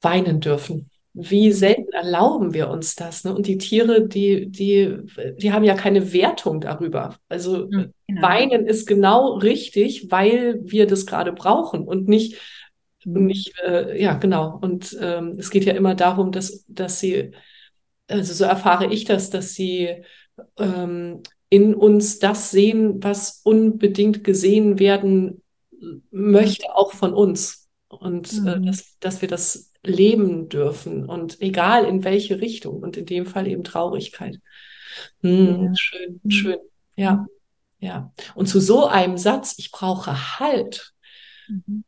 weinen 0.00 0.40
dürfen? 0.40 0.90
Wie 1.14 1.48
mhm. 1.48 1.52
selten 1.52 1.92
erlauben 1.92 2.54
wir 2.54 2.70
uns 2.70 2.94
das? 2.94 3.24
Ne? 3.24 3.34
Und 3.34 3.46
die 3.46 3.58
Tiere, 3.58 4.08
die, 4.08 4.50
die, 4.50 4.96
die 5.36 5.52
haben 5.52 5.64
ja 5.64 5.74
keine 5.74 6.14
Wertung 6.14 6.62
darüber. 6.62 7.16
Also 7.28 7.66
mhm, 7.70 7.92
genau. 8.06 8.22
weinen 8.22 8.66
ist 8.66 8.86
genau 8.86 9.34
richtig, 9.34 10.10
weil 10.10 10.60
wir 10.62 10.86
das 10.86 11.04
gerade 11.04 11.34
brauchen 11.34 11.86
und 11.86 12.08
nicht, 12.08 12.40
mhm. 13.04 13.26
nicht 13.26 13.52
äh, 13.62 14.00
ja, 14.00 14.14
genau. 14.14 14.58
Und 14.62 14.96
ähm, 14.98 15.36
es 15.38 15.50
geht 15.50 15.66
ja 15.66 15.74
immer 15.74 15.94
darum, 15.94 16.32
dass, 16.32 16.64
dass 16.68 17.00
sie, 17.00 17.32
also 18.08 18.32
so 18.32 18.44
erfahre 18.44 18.86
ich 18.90 19.04
das, 19.04 19.28
dass 19.28 19.52
sie 19.52 20.04
ähm, 20.58 21.22
in 21.52 21.74
uns 21.74 22.18
das 22.18 22.50
sehen, 22.50 23.04
was 23.04 23.42
unbedingt 23.44 24.24
gesehen 24.24 24.78
werden 24.78 25.42
möchte, 26.10 26.74
auch 26.74 26.94
von 26.94 27.12
uns. 27.12 27.68
Und 27.88 28.32
äh, 28.32 28.40
mhm. 28.40 28.46
äh, 28.46 28.66
dass, 28.68 28.98
dass 29.00 29.20
wir 29.20 29.28
das 29.28 29.70
leben 29.82 30.48
dürfen 30.48 31.04
und 31.04 31.42
egal 31.42 31.84
in 31.84 32.04
welche 32.04 32.40
Richtung 32.40 32.82
und 32.82 32.96
in 32.96 33.04
dem 33.04 33.26
Fall 33.26 33.46
eben 33.46 33.64
Traurigkeit. 33.64 34.40
Hm, 35.20 35.64
ja. 35.64 35.74
Schön, 35.76 36.20
mhm. 36.22 36.30
schön. 36.30 36.58
Ja, 36.96 37.16
mhm. 37.16 37.26
ja. 37.80 38.12
Und 38.34 38.46
zu 38.46 38.58
so 38.58 38.86
einem 38.86 39.18
Satz, 39.18 39.56
ich 39.58 39.72
brauche 39.72 40.38
Halt. 40.38 40.94
Mhm. 41.48 41.84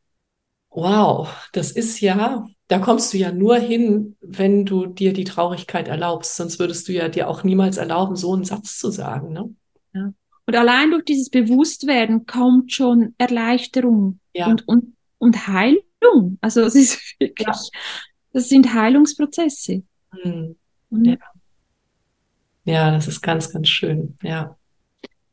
Wow, 0.69 1.31
das 1.55 1.73
ist 1.73 2.01
ja, 2.01 2.47
da 2.69 2.79
kommst 2.79 3.13
du 3.13 3.19
ja 3.19 3.31
nur 3.31 3.57
hin, 3.57 4.17
wenn 4.21 4.65
du 4.65 4.87
dir 4.87 5.13
die 5.13 5.25
Traurigkeit 5.25 5.89
erlaubst. 5.89 6.37
Sonst 6.37 6.59
würdest 6.59 6.89
du 6.89 6.93
ja 6.93 7.09
dir 7.09 7.29
auch 7.29 7.45
niemals 7.45 7.77
erlauben, 7.77 8.17
so 8.17 8.33
einen 8.33 8.45
Satz 8.45 8.79
zu 8.79 8.91
sagen. 8.91 9.33
Ne? 9.33 9.55
Ja. 9.93 10.13
Und 10.47 10.57
allein 10.57 10.91
durch 10.91 11.05
dieses 11.05 11.31
Bewusstwerden 11.31 12.27
kommt 12.27 12.73
schon 12.73 13.15
Erleichterung 13.19 14.21
ja. 14.35 14.47
und, 14.47 14.67
und, 14.67 14.95
und 15.19 15.47
Heilung. 15.47 16.39
Also 16.41 16.63
es 16.63 16.75
ist 16.75 17.15
wirklich, 17.19 17.47
ja. 17.47 17.55
das 18.33 18.49
sind 18.49 18.73
Heilungsprozesse. 18.73 19.83
Mhm. 20.23 20.57
Ja. 20.91 21.17
ja, 22.65 22.91
das 22.93 23.09
ist 23.09 23.21
ganz, 23.21 23.53
ganz 23.53 23.69
schön. 23.69 24.17
Ja. 24.23 24.57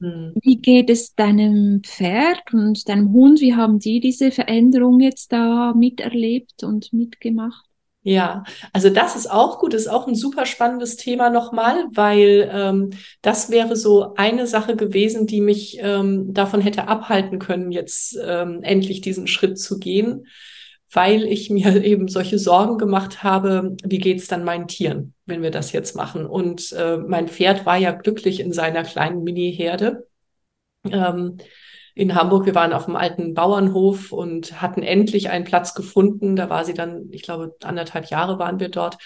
Mhm. 0.02 0.34
Wie 0.42 0.58
geht 0.58 0.90
es 0.90 1.14
deinem 1.16 1.82
Pferd 1.84 2.54
und 2.54 2.90
deinem 2.90 3.14
Hund? 3.14 3.40
Wie 3.40 3.56
haben 3.56 3.80
die 3.80 4.00
diese 4.00 4.32
Veränderung 4.32 5.00
jetzt 5.00 5.32
da 5.32 5.74
miterlebt 5.76 6.64
und 6.64 6.92
mitgemacht? 6.92 7.66
Ja, 8.04 8.44
also 8.74 8.90
das 8.90 9.16
ist 9.16 9.30
auch 9.30 9.60
gut, 9.60 9.76
ist 9.76 9.88
auch 9.88 10.08
ein 10.08 10.16
super 10.16 10.48
spannendes 10.48 10.96
Thema 10.96 11.30
nochmal, 11.30 11.86
weil 11.92 12.50
ähm, 12.52 12.90
das 13.22 13.52
wäre 13.52 13.76
so 13.76 14.16
eine 14.16 14.48
Sache 14.48 14.76
gewesen, 14.76 15.28
die 15.28 15.40
mich 15.40 15.78
ähm, 15.80 16.34
davon 16.34 16.62
hätte 16.62 16.88
abhalten 16.88 17.38
können, 17.38 17.72
jetzt 17.72 18.18
ähm, 18.26 18.64
endlich 18.64 19.02
diesen 19.02 19.28
Schritt 19.28 19.60
zu 19.60 19.78
gehen 19.78 20.26
weil 20.94 21.24
ich 21.24 21.50
mir 21.50 21.84
eben 21.84 22.08
solche 22.08 22.40
Sorgen 22.40 22.78
gemacht 22.78 23.24
habe, 23.24 23.76
wie 23.84 24.00
geht's 24.00 24.28
dann 24.28 24.44
meinen 24.44 24.68
Tieren, 24.68 25.14
wenn 25.26 25.42
wir 25.42 25.52
das 25.52 25.72
jetzt 25.72 25.96
machen. 25.96 26.26
Und 26.26 26.72
äh, 26.74 26.98
mein 26.98 27.28
Pferd 27.28 27.66
war 27.66 27.78
ja 27.78 27.92
glücklich 27.92 28.40
in 28.40 28.54
seiner 28.54 28.84
kleinen 28.84 29.24
Mini-Herde. 29.24 30.08
Ähm, 30.90 31.38
in 31.94 32.16
Hamburg, 32.16 32.46
wir 32.46 32.56
waren 32.56 32.74
auf 32.74 32.86
dem 32.86 32.96
alten 32.96 33.34
Bauernhof 33.34 34.12
und 34.12 34.62
hatten 34.62 34.82
endlich 34.82 35.30
einen 35.30 35.44
Platz 35.44 35.74
gefunden. 35.74 36.36
Da 36.36 36.50
war 36.50 36.64
sie 36.64 36.74
dann, 36.74 37.10
ich 37.12 37.22
glaube, 37.22 37.56
anderthalb 37.64 38.10
Jahre 38.10 38.40
waren 38.40 38.60
wir 38.60 38.70
dort 38.70 38.98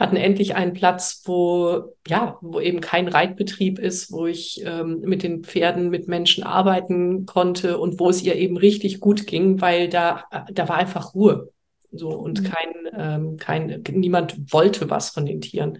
hatten 0.00 0.16
endlich 0.16 0.54
einen 0.54 0.72
Platz, 0.72 1.22
wo 1.26 1.94
ja, 2.08 2.38
wo 2.40 2.58
eben 2.58 2.80
kein 2.80 3.06
Reitbetrieb 3.06 3.78
ist, 3.78 4.10
wo 4.10 4.26
ich 4.26 4.62
ähm, 4.64 5.00
mit 5.00 5.22
den 5.22 5.44
Pferden, 5.44 5.90
mit 5.90 6.08
Menschen 6.08 6.42
arbeiten 6.42 7.26
konnte 7.26 7.78
und 7.78 8.00
wo 8.00 8.08
es 8.08 8.22
ihr 8.22 8.34
eben 8.34 8.56
richtig 8.56 8.98
gut 8.98 9.26
ging, 9.26 9.60
weil 9.60 9.88
da 9.88 10.24
da 10.50 10.68
war 10.68 10.76
einfach 10.78 11.14
Ruhe, 11.14 11.52
so 11.92 12.08
und 12.08 12.40
mhm. 12.40 12.44
kein 12.44 12.74
ähm, 12.96 13.36
kein 13.36 13.82
niemand 13.92 14.52
wollte 14.52 14.88
was 14.88 15.10
von 15.10 15.26
den 15.26 15.42
Tieren. 15.42 15.78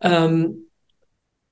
Ähm, 0.00 0.68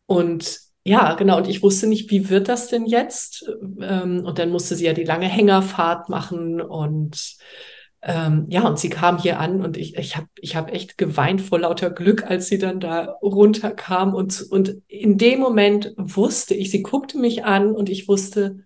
und 0.06 0.60
ja, 0.84 1.14
genau. 1.14 1.36
Und 1.36 1.48
ich 1.48 1.62
wusste 1.62 1.86
nicht, 1.86 2.10
wie 2.10 2.30
wird 2.30 2.48
das 2.48 2.68
denn 2.68 2.86
jetzt? 2.86 3.50
Ähm, 3.80 4.24
und 4.24 4.38
dann 4.38 4.50
musste 4.50 4.74
sie 4.76 4.86
ja 4.86 4.94
die 4.94 5.04
lange 5.04 5.26
Hängerfahrt 5.26 6.08
machen 6.08 6.62
und 6.62 7.36
ähm, 8.00 8.46
ja, 8.48 8.66
und 8.66 8.78
sie 8.78 8.90
kam 8.90 9.18
hier 9.18 9.40
an 9.40 9.60
und 9.64 9.76
ich, 9.76 9.96
ich 9.96 10.16
habe 10.16 10.28
ich 10.36 10.54
hab 10.54 10.72
echt 10.72 10.98
geweint 10.98 11.40
vor 11.40 11.58
lauter 11.58 11.90
Glück, 11.90 12.24
als 12.24 12.46
sie 12.46 12.58
dann 12.58 12.78
da 12.78 13.16
runterkam. 13.22 14.14
Und, 14.14 14.42
und 14.50 14.76
in 14.86 15.18
dem 15.18 15.40
Moment 15.40 15.94
wusste 15.96 16.54
ich, 16.54 16.70
sie 16.70 16.82
guckte 16.82 17.18
mich 17.18 17.44
an 17.44 17.72
und 17.72 17.88
ich 17.88 18.06
wusste, 18.06 18.60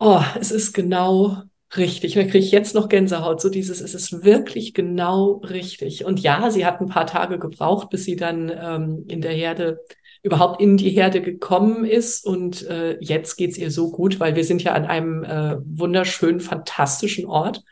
oh, 0.00 0.22
es 0.40 0.50
ist 0.50 0.72
genau 0.72 1.42
richtig. 1.76 2.16
Und 2.16 2.24
da 2.24 2.30
kriege 2.30 2.44
ich 2.44 2.50
jetzt 2.50 2.74
noch 2.74 2.88
Gänsehaut. 2.88 3.40
So 3.40 3.48
dieses, 3.48 3.80
es 3.80 3.94
ist 3.94 4.24
wirklich 4.24 4.74
genau 4.74 5.34
richtig. 5.48 6.04
Und 6.04 6.18
ja, 6.20 6.50
sie 6.50 6.66
hat 6.66 6.80
ein 6.80 6.88
paar 6.88 7.06
Tage 7.06 7.38
gebraucht, 7.38 7.90
bis 7.90 8.04
sie 8.04 8.16
dann 8.16 8.50
ähm, 8.54 9.04
in 9.06 9.20
der 9.20 9.32
Herde 9.32 9.78
überhaupt 10.24 10.60
in 10.60 10.76
die 10.76 10.90
Herde 10.90 11.22
gekommen 11.22 11.84
ist. 11.84 12.26
Und 12.26 12.66
äh, 12.66 12.98
jetzt 13.00 13.36
geht's 13.36 13.56
ihr 13.56 13.70
so 13.70 13.92
gut, 13.92 14.18
weil 14.18 14.34
wir 14.34 14.44
sind 14.44 14.64
ja 14.64 14.72
an 14.72 14.84
einem 14.84 15.22
äh, 15.22 15.58
wunderschönen, 15.64 16.40
fantastischen 16.40 17.26
Ort 17.26 17.62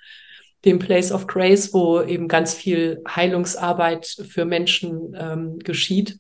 dem 0.65 0.79
Place 0.79 1.13
of 1.13 1.27
Grace, 1.27 1.73
wo 1.73 2.03
eben 2.03 2.29
ganz 2.29 2.55
viel 2.55 3.03
Heilungsarbeit 3.09 4.07
für 4.29 4.45
Menschen 4.45 5.17
ähm, 5.19 5.59
geschieht. 5.59 6.19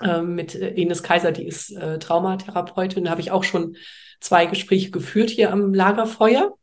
äh, 0.00 0.20
mit 0.22 0.54
Ines 0.54 1.02
Kaiser, 1.02 1.32
die 1.32 1.46
ist 1.46 1.70
äh, 1.72 1.98
Traumatherapeutin. 1.98 3.08
Habe 3.08 3.20
ich 3.20 3.30
auch 3.30 3.44
schon 3.44 3.76
zwei 4.20 4.46
Gespräche 4.46 4.90
geführt 4.90 5.30
hier 5.30 5.52
am 5.52 5.72
Lagerfeuer. 5.72 6.54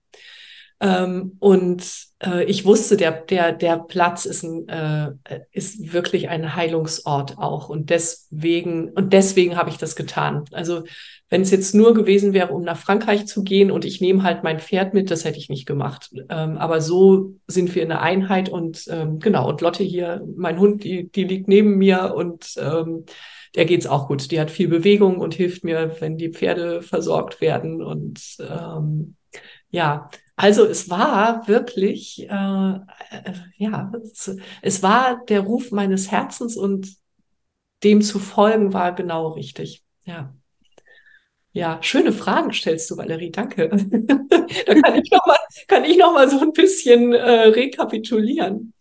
Ähm, 0.79 1.37
und 1.39 1.85
äh, 2.19 2.43
ich 2.45 2.65
wusste, 2.65 2.97
der, 2.97 3.11
der, 3.11 3.53
der 3.53 3.77
Platz 3.77 4.25
ist, 4.25 4.43
ein, 4.43 4.67
äh, 4.67 5.11
ist 5.51 5.93
wirklich 5.93 6.29
ein 6.29 6.55
Heilungsort 6.55 7.37
auch. 7.37 7.69
Und 7.69 7.89
deswegen, 7.89 8.89
und 8.89 9.13
deswegen 9.13 9.55
habe 9.55 9.69
ich 9.69 9.77
das 9.77 9.95
getan. 9.95 10.45
Also 10.51 10.83
wenn 11.29 11.41
es 11.41 11.51
jetzt 11.51 11.73
nur 11.73 11.93
gewesen 11.93 12.33
wäre, 12.33 12.53
um 12.53 12.61
nach 12.61 12.77
Frankreich 12.77 13.25
zu 13.25 13.43
gehen 13.43 13.71
und 13.71 13.85
ich 13.85 14.01
nehme 14.01 14.23
halt 14.23 14.43
mein 14.43 14.59
Pferd 14.59 14.93
mit, 14.93 15.09
das 15.09 15.25
hätte 15.25 15.39
ich 15.39 15.49
nicht 15.49 15.65
gemacht. 15.65 16.11
Ähm, 16.29 16.57
aber 16.57 16.79
so 16.79 17.35
sind 17.47 17.73
wir 17.73 17.81
in 17.81 17.89
der 17.89 18.01
Einheit 18.01 18.49
und 18.49 18.85
ähm, 18.89 19.19
genau, 19.19 19.49
und 19.49 19.61
Lotte 19.61 19.83
hier, 19.83 20.23
mein 20.35 20.59
Hund, 20.59 20.83
die, 20.83 21.09
die 21.09 21.23
liegt 21.23 21.47
neben 21.47 21.77
mir 21.77 22.13
und 22.15 22.53
ähm, 22.57 23.05
der 23.55 23.65
geht's 23.65 23.87
auch 23.87 24.07
gut. 24.07 24.31
Die 24.31 24.39
hat 24.39 24.51
viel 24.51 24.67
Bewegung 24.67 25.17
und 25.17 25.33
hilft 25.33 25.63
mir, 25.63 25.95
wenn 25.99 26.17
die 26.17 26.29
Pferde 26.29 26.81
versorgt 26.81 27.41
werden. 27.41 27.81
Und 27.83 28.37
ähm, 28.39 29.15
ja, 29.69 30.09
also 30.35 30.65
es 30.65 30.89
war 30.89 31.47
wirklich, 31.47 32.27
äh, 32.29 32.73
äh, 32.73 33.33
ja, 33.57 33.91
es, 34.03 34.35
es, 34.61 34.81
war 34.81 35.23
der 35.25 35.41
Ruf 35.41 35.71
meines 35.71 36.11
Herzens 36.11 36.57
und 36.57 36.95
dem 37.83 38.01
zu 38.01 38.19
folgen 38.19 38.73
war 38.73 38.95
genau 38.95 39.29
richtig. 39.29 39.83
Ja. 40.05 40.33
Ja, 41.51 41.77
schöne 41.81 42.11
Fragen 42.11 42.51
stellst 42.51 42.89
du, 42.89 42.97
Valerie, 42.97 43.31
danke. 43.31 43.69
da 44.65 44.75
kann 44.81 44.95
ich 44.95 45.11
nochmal, 45.11 45.37
kann 45.67 45.85
ich 45.85 45.97
noch 45.97 46.13
mal 46.13 46.27
so 46.27 46.39
ein 46.39 46.51
bisschen 46.51 47.13
äh, 47.13 47.49
rekapitulieren. 47.49 48.73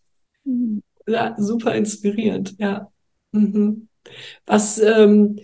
Mhm. 0.45 0.83
Ja, 1.07 1.35
super 1.37 1.75
inspirierend, 1.75 2.55
ja. 2.59 2.91
Mhm. 3.33 3.89
Was 4.47 4.79
ähm, 4.79 5.39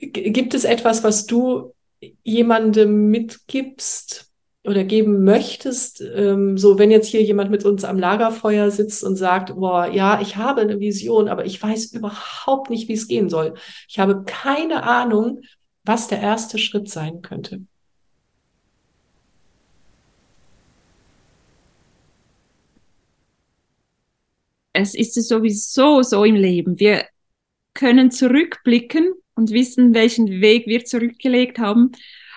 gibt 0.00 0.52
es 0.52 0.64
etwas, 0.64 1.02
was 1.04 1.24
du 1.24 1.72
jemandem 2.22 3.08
mitgibst 3.08 4.31
oder 4.64 4.84
geben 4.84 5.24
möchtest? 5.24 6.00
Ähm, 6.00 6.56
so, 6.58 6.78
wenn 6.78 6.90
jetzt 6.90 7.08
hier 7.08 7.22
jemand 7.22 7.50
mit 7.50 7.64
uns 7.64 7.84
am 7.84 7.98
Lagerfeuer 7.98 8.70
sitzt 8.70 9.02
und 9.04 9.16
sagt, 9.16 9.54
boah, 9.56 9.86
ja, 9.88 10.20
ich 10.20 10.36
habe 10.36 10.60
eine 10.60 10.80
Vision, 10.80 11.28
aber 11.28 11.44
ich 11.46 11.62
weiß 11.62 11.92
überhaupt 11.92 12.70
nicht, 12.70 12.88
wie 12.88 12.94
es 12.94 13.08
gehen 13.08 13.28
soll. 13.28 13.54
Ich 13.88 13.98
habe 13.98 14.24
keine 14.24 14.84
Ahnung, 14.84 15.42
was 15.84 16.08
der 16.08 16.20
erste 16.20 16.58
Schritt 16.58 16.88
sein 16.88 17.22
könnte. 17.22 17.62
Es 24.72 24.94
ist 24.94 25.14
sowieso 25.14 26.02
so 26.02 26.24
im 26.24 26.34
Leben. 26.34 26.78
Wir 26.80 27.04
können 27.74 28.10
zurückblicken 28.10 29.12
und 29.34 29.50
wissen, 29.50 29.94
welchen 29.94 30.40
Weg 30.40 30.66
wir 30.66 30.84
zurückgelegt 30.84 31.58
haben. 31.58 31.92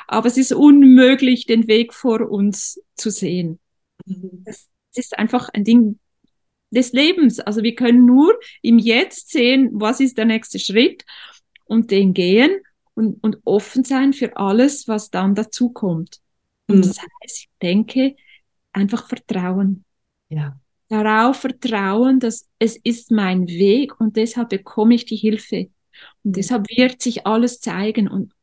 Aber 0.07 0.27
es 0.27 0.37
ist 0.37 0.53
unmöglich, 0.53 1.45
den 1.45 1.67
Weg 1.67 1.93
vor 1.93 2.29
uns 2.29 2.81
zu 2.95 3.09
sehen. 3.09 3.59
Es 4.45 4.67
ist 4.95 5.17
einfach 5.17 5.49
ein 5.49 5.63
Ding 5.63 5.99
des 6.69 6.91
Lebens. 6.93 7.39
Also 7.39 7.63
wir 7.63 7.75
können 7.75 8.05
nur 8.05 8.37
im 8.61 8.79
Jetzt 8.79 9.31
sehen, 9.31 9.69
was 9.73 9.99
ist 9.99 10.17
der 10.17 10.25
nächste 10.25 10.59
Schritt 10.59 11.05
und 11.65 11.91
den 11.91 12.13
gehen 12.13 12.61
und, 12.93 13.23
und 13.23 13.37
offen 13.45 13.83
sein 13.83 14.13
für 14.13 14.37
alles, 14.37 14.87
was 14.87 15.09
dann 15.09 15.35
dazu 15.35 15.69
kommt. 15.69 16.19
Und 16.67 16.77
mhm. 16.77 16.81
das 16.81 16.99
heißt, 16.99 17.39
ich 17.39 17.49
denke, 17.61 18.15
einfach 18.73 19.07
Vertrauen. 19.07 19.85
Ja 20.29 20.59
darauf 20.87 21.37
vertrauen, 21.37 22.19
dass 22.19 22.47
es 22.59 22.77
ist 22.77 23.11
mein 23.11 23.47
Weg 23.47 23.99
und 23.99 24.15
deshalb 24.15 24.49
bekomme 24.49 24.95
ich 24.95 25.05
die 25.05 25.15
Hilfe. 25.15 25.69
Und 26.23 26.31
mhm. 26.31 26.33
deshalb 26.33 26.69
wird 26.69 27.01
sich 27.01 27.25
alles 27.25 27.59
zeigen. 27.59 28.07
Und, 28.07 28.33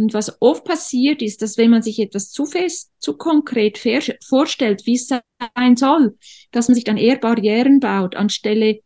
und 0.00 0.14
was 0.14 0.40
oft 0.40 0.64
passiert 0.64 1.20
ist, 1.20 1.42
dass 1.42 1.58
wenn 1.58 1.70
man 1.70 1.82
sich 1.82 1.98
etwas 1.98 2.30
zu 2.30 2.46
fest, 2.46 2.90
zu 2.98 3.16
konkret 3.18 3.78
vorstellt, 3.78 4.86
wie 4.86 4.94
es 4.94 5.08
sein 5.08 5.76
soll, 5.76 6.16
dass 6.52 6.68
man 6.68 6.74
sich 6.74 6.84
dann 6.84 6.96
eher 6.96 7.16
Barrieren 7.16 7.80
baut, 7.80 8.16
anstelle 8.16 8.80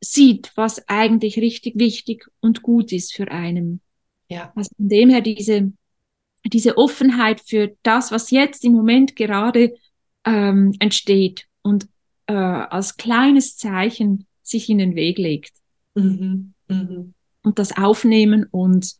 sieht, 0.00 0.52
was 0.54 0.88
eigentlich 0.88 1.38
richtig 1.38 1.78
wichtig 1.78 2.26
und 2.40 2.62
gut 2.62 2.92
ist 2.92 3.14
für 3.14 3.28
einen. 3.30 3.80
Ja. 4.28 4.52
Also 4.54 4.70
von 4.76 4.88
dem 4.88 5.10
her 5.10 5.20
diese, 5.20 5.72
diese 6.44 6.78
Offenheit 6.78 7.40
für 7.40 7.76
das, 7.82 8.12
was 8.12 8.30
jetzt 8.30 8.64
im 8.64 8.72
Moment 8.72 9.16
gerade 9.16 9.74
ähm, 10.24 10.74
entsteht 10.78 11.46
und 11.62 11.88
äh, 12.26 12.34
als 12.34 12.96
kleines 12.96 13.56
Zeichen 13.56 14.26
sich 14.42 14.68
in 14.68 14.78
den 14.78 14.94
Weg 14.94 15.18
legt. 15.18 15.54
Mhm. 15.94 16.54
Mhm. 16.68 17.14
Und 17.42 17.58
das 17.58 17.76
aufnehmen 17.76 18.46
und, 18.50 18.94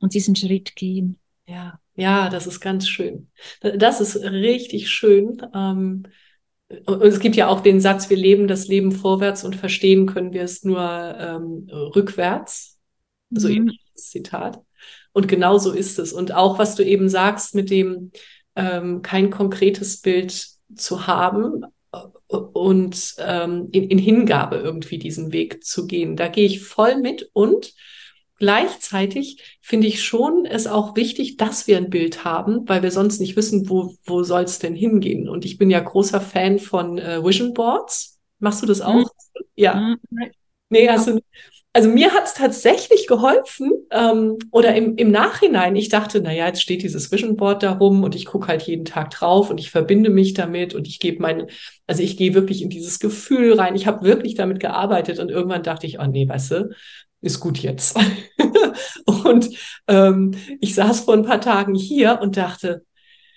und 0.00 0.14
diesen 0.14 0.36
Schritt 0.36 0.76
gehen. 0.76 1.18
Ja, 1.46 1.80
ja, 1.94 2.28
das 2.28 2.46
ist 2.46 2.60
ganz 2.60 2.88
schön. 2.88 3.30
Das 3.60 4.00
ist 4.00 4.16
richtig 4.16 4.90
schön. 4.90 5.42
Ähm, 5.54 6.04
und 6.86 7.02
es 7.02 7.20
gibt 7.20 7.36
ja 7.36 7.48
auch 7.48 7.60
den 7.60 7.80
Satz, 7.80 8.10
wir 8.10 8.16
leben 8.16 8.46
das 8.46 8.68
Leben 8.68 8.92
vorwärts 8.92 9.44
und 9.44 9.56
verstehen 9.56 10.06
können 10.06 10.32
wir 10.32 10.42
es 10.42 10.64
nur 10.64 10.80
ähm, 10.80 11.68
rückwärts. 11.70 12.78
So 13.30 13.48
mhm. 13.48 13.54
ähnliches 13.54 14.10
Zitat. 14.10 14.60
Und 15.12 15.28
genau 15.28 15.58
so 15.58 15.72
ist 15.72 15.98
es. 15.98 16.12
Und 16.12 16.32
auch, 16.32 16.58
was 16.58 16.74
du 16.74 16.84
eben 16.84 17.08
sagst, 17.08 17.54
mit 17.54 17.70
dem 17.70 18.12
ähm, 18.54 19.02
kein 19.02 19.30
konkretes 19.30 20.00
Bild 20.00 20.48
zu 20.74 21.06
haben, 21.06 21.64
und 22.28 23.14
ähm, 23.18 23.68
in, 23.72 23.88
in 23.88 23.98
Hingabe 23.98 24.56
irgendwie 24.56 24.98
diesen 24.98 25.32
Weg 25.32 25.64
zu 25.64 25.86
gehen. 25.86 26.16
Da 26.16 26.28
gehe 26.28 26.46
ich 26.46 26.62
voll 26.62 26.98
mit 26.98 27.30
und 27.32 27.72
gleichzeitig 28.38 29.58
finde 29.60 29.86
ich 29.86 30.02
schon 30.02 30.46
es 30.46 30.66
auch 30.66 30.96
wichtig, 30.96 31.36
dass 31.36 31.66
wir 31.66 31.76
ein 31.76 31.90
Bild 31.90 32.24
haben, 32.24 32.68
weil 32.68 32.82
wir 32.82 32.90
sonst 32.90 33.20
nicht 33.20 33.36
wissen, 33.36 33.68
wo, 33.68 33.94
wo 34.04 34.22
soll 34.22 34.42
es 34.44 34.58
denn 34.58 34.74
hingehen. 34.74 35.28
Und 35.28 35.44
ich 35.44 35.58
bin 35.58 35.70
ja 35.70 35.80
großer 35.80 36.20
Fan 36.20 36.58
von 36.58 36.98
äh, 36.98 37.22
Vision 37.24 37.54
Boards. 37.54 38.18
Machst 38.38 38.62
du 38.62 38.66
das 38.66 38.80
auch? 38.80 38.94
Mhm. 38.94 39.06
Ja. 39.56 39.74
Mhm. 39.74 39.96
Nee, 40.70 40.88
also 40.88 41.18
also 41.74 41.90
mir 41.90 42.12
hat 42.12 42.24
es 42.24 42.34
tatsächlich 42.34 43.06
geholfen 43.06 43.70
ähm, 43.92 44.38
oder 44.50 44.74
im, 44.74 44.96
im 44.96 45.10
Nachhinein, 45.10 45.76
ich 45.76 45.88
dachte, 45.88 46.20
naja, 46.20 46.46
jetzt 46.46 46.62
steht 46.62 46.82
dieses 46.82 47.12
Vision 47.12 47.36
Board 47.36 47.62
da 47.62 47.72
rum 47.72 48.02
und 48.02 48.14
ich 48.16 48.24
gucke 48.26 48.48
halt 48.48 48.62
jeden 48.62 48.84
Tag 48.84 49.10
drauf 49.10 49.48
und 49.50 49.60
ich 49.60 49.70
verbinde 49.70 50.10
mich 50.10 50.34
damit 50.34 50.74
und 50.74 50.88
ich 50.88 50.98
gebe 50.98 51.22
mein, 51.22 51.46
also 51.86 52.02
ich 52.02 52.16
gehe 52.16 52.34
wirklich 52.34 52.62
in 52.62 52.70
dieses 52.70 52.98
Gefühl 52.98 53.52
rein. 53.54 53.76
Ich 53.76 53.86
habe 53.86 54.04
wirklich 54.04 54.34
damit 54.34 54.60
gearbeitet 54.60 55.18
und 55.20 55.30
irgendwann 55.30 55.62
dachte 55.62 55.86
ich, 55.86 56.00
oh 56.00 56.06
nee, 56.06 56.28
weißt 56.28 56.50
du, 56.52 56.70
ist 57.20 57.40
gut 57.40 57.58
jetzt. 57.58 57.98
und 59.06 59.50
ähm, 59.86 60.34
ich 60.60 60.74
saß 60.74 61.00
vor 61.00 61.14
ein 61.14 61.24
paar 61.24 61.40
Tagen 61.40 61.74
hier 61.74 62.20
und 62.22 62.36
dachte, 62.36 62.84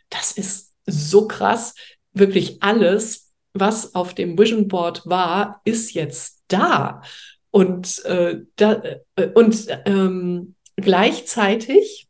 das 0.10 0.32
ist 0.32 0.74
so 0.86 1.28
krass, 1.28 1.74
wirklich 2.14 2.62
alles, 2.62 3.32
was 3.54 3.96
auf 3.96 4.14
dem 4.14 4.38
Vision 4.38 4.68
Board 4.68 5.04
war, 5.06 5.62
ist 5.66 5.94
jetzt 5.94 6.44
da. 6.48 7.02
Und, 7.50 8.04
äh, 8.06 8.42
da, 8.56 8.82
äh, 9.16 9.28
und 9.34 9.68
ähm, 9.86 10.56
gleichzeitig 10.78 12.08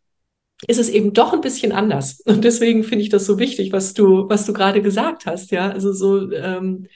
ist 0.67 0.79
es 0.79 0.89
eben 0.89 1.13
doch 1.13 1.33
ein 1.33 1.41
bisschen 1.41 1.71
anders. 1.71 2.21
Und 2.21 2.43
deswegen 2.43 2.83
finde 2.83 3.03
ich 3.03 3.09
das 3.09 3.25
so 3.25 3.39
wichtig, 3.39 3.71
was 3.71 3.93
du, 3.93 4.29
was 4.29 4.45
du 4.45 4.53
gerade 4.53 4.81
gesagt 4.81 5.25
hast. 5.25 5.51
Ja, 5.51 5.69
also 5.69 5.91
so 5.91 6.31
ähm, 6.31 6.87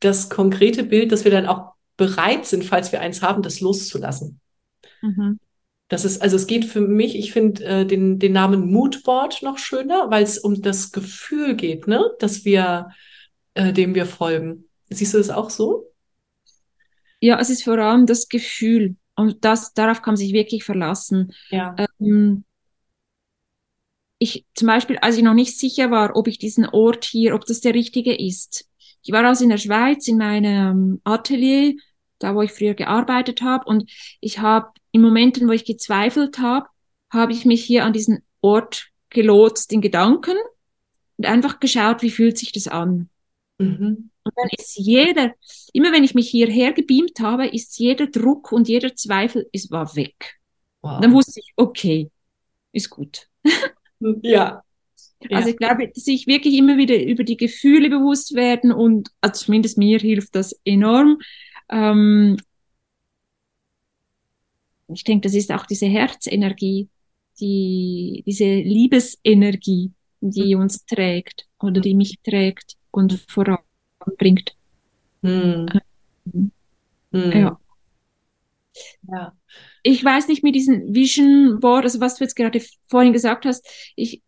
das 0.00 0.30
konkrete 0.30 0.84
Bild, 0.84 1.12
dass 1.12 1.24
wir 1.24 1.30
dann 1.30 1.46
auch 1.46 1.74
bereit 2.00 2.46
sind, 2.46 2.64
falls 2.64 2.92
wir 2.92 3.00
eins 3.00 3.20
haben, 3.20 3.42
das 3.42 3.60
loszulassen. 3.60 4.40
Mhm. 5.02 5.38
Das 5.88 6.06
ist, 6.06 6.22
also 6.22 6.36
es 6.36 6.46
geht 6.46 6.64
für 6.64 6.80
mich, 6.80 7.14
ich 7.14 7.32
finde 7.32 7.62
äh, 7.64 7.86
den, 7.86 8.18
den 8.18 8.32
Namen 8.32 8.72
Moodboard 8.72 9.42
noch 9.42 9.58
schöner, 9.58 10.10
weil 10.10 10.22
es 10.22 10.38
um 10.38 10.62
das 10.62 10.92
Gefühl 10.92 11.56
geht, 11.56 11.86
ne, 11.86 12.02
dass 12.20 12.46
wir, 12.46 12.88
äh, 13.52 13.72
dem 13.74 13.94
wir 13.94 14.06
folgen. 14.06 14.64
Siehst 14.88 15.12
du 15.12 15.18
das 15.18 15.28
auch 15.28 15.50
so? 15.50 15.92
Ja, 17.20 17.38
es 17.38 17.50
ist 17.50 17.64
vor 17.64 17.76
allem 17.78 18.06
das 18.06 18.28
Gefühl. 18.28 18.96
Und 19.14 19.44
das, 19.44 19.74
darauf 19.74 20.00
kann 20.00 20.12
man 20.12 20.16
sich 20.16 20.32
wirklich 20.32 20.64
verlassen. 20.64 21.32
Ja. 21.50 21.76
Ähm, 21.98 22.44
ich, 24.18 24.46
zum 24.54 24.68
Beispiel, 24.68 24.96
als 24.98 25.18
ich 25.18 25.22
noch 25.22 25.34
nicht 25.34 25.58
sicher 25.58 25.90
war, 25.90 26.16
ob 26.16 26.28
ich 26.28 26.38
diesen 26.38 26.66
Ort 26.66 27.04
hier, 27.04 27.34
ob 27.34 27.44
das 27.44 27.60
der 27.60 27.74
richtige 27.74 28.14
ist. 28.14 28.70
Ich 29.02 29.12
war 29.12 29.24
also 29.24 29.44
in 29.44 29.50
der 29.50 29.58
Schweiz 29.58 30.06
in 30.08 30.18
meinem 30.18 31.00
Atelier, 31.04 31.74
da 32.20 32.34
wo 32.36 32.42
ich 32.42 32.52
früher 32.52 32.74
gearbeitet 32.74 33.42
habe, 33.42 33.64
und 33.64 33.90
ich 34.20 34.38
habe 34.38 34.68
in 34.92 35.02
Momenten, 35.02 35.48
wo 35.48 35.52
ich 35.52 35.64
gezweifelt 35.64 36.38
habe, 36.38 36.68
habe 37.10 37.32
ich 37.32 37.44
mich 37.44 37.64
hier 37.64 37.84
an 37.84 37.92
diesen 37.92 38.22
Ort 38.40 38.88
gelotst 39.08 39.72
in 39.72 39.80
Gedanken 39.80 40.36
und 41.16 41.26
einfach 41.26 41.58
geschaut, 41.58 42.02
wie 42.02 42.10
fühlt 42.10 42.38
sich 42.38 42.52
das 42.52 42.68
an. 42.68 43.08
Mhm. 43.58 44.10
Und 44.22 44.32
dann 44.36 44.48
ist 44.56 44.76
jeder, 44.76 45.34
immer 45.72 45.92
wenn 45.92 46.04
ich 46.04 46.14
mich 46.14 46.28
hierher 46.28 46.72
gebeamt 46.72 47.20
habe, 47.20 47.48
ist 47.48 47.78
jeder 47.78 48.06
Druck 48.06 48.52
und 48.52 48.68
jeder 48.68 48.94
Zweifel, 48.94 49.48
es 49.52 49.70
war 49.70 49.96
weg. 49.96 50.38
Wow. 50.82 51.00
Dann 51.00 51.12
wusste 51.12 51.40
ich, 51.40 51.52
okay, 51.56 52.10
ist 52.72 52.90
gut. 52.90 53.26
Ja. 54.22 54.62
Also 55.30 55.50
ich 55.50 55.56
glaube, 55.56 55.90
sich 55.94 56.26
wirklich 56.26 56.54
immer 56.54 56.78
wieder 56.78 56.98
über 57.02 57.24
die 57.24 57.36
Gefühle 57.36 57.90
bewusst 57.90 58.34
werden 58.34 58.72
und 58.72 59.10
also 59.20 59.44
zumindest 59.44 59.76
mir 59.76 59.98
hilft 59.98 60.34
das 60.34 60.58
enorm. 60.64 61.18
Ähm, 61.70 62.36
ich 64.88 65.04
denke, 65.04 65.22
das 65.22 65.34
ist 65.34 65.52
auch 65.52 65.66
diese 65.66 65.86
Herzenergie, 65.86 66.88
die, 67.40 68.22
diese 68.26 68.44
Liebesenergie, 68.44 69.92
die 70.20 70.54
mhm. 70.54 70.62
uns 70.62 70.84
trägt 70.84 71.46
oder 71.60 71.80
die 71.80 71.94
mich 71.94 72.18
trägt 72.22 72.76
und 72.90 73.24
voranbringt. 73.28 74.54
Hm. 75.22 75.66
Ähm, 76.32 76.52
hm. 77.12 77.32
Ja. 77.32 77.60
ja. 79.08 79.32
Ich 79.82 80.04
weiß 80.04 80.28
nicht 80.28 80.42
mit 80.42 80.54
diesem 80.54 80.94
Vision 80.94 81.60
Board, 81.60 81.84
also 81.84 82.00
was 82.00 82.16
du 82.16 82.24
jetzt 82.24 82.36
gerade 82.36 82.60
vorhin 82.88 83.12
gesagt 83.12 83.46
hast, 83.46 83.66
ich, 83.96 84.22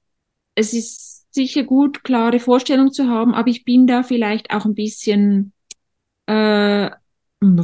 es 0.55 0.73
ist 0.73 1.27
sicher 1.35 1.65
gut, 1.65 2.05
klare 2.05 2.41
Vorstellungen 2.41 2.93
zu 2.93 3.09
haben, 3.09 3.35
aber 3.35 3.49
ich 3.49 3.65
bin 3.65 3.87
da 3.87 4.03
vielleicht 4.03 4.51
auch 4.51 4.65
ein 4.65 4.75
bisschen 4.75 5.53
äh, 6.27 6.91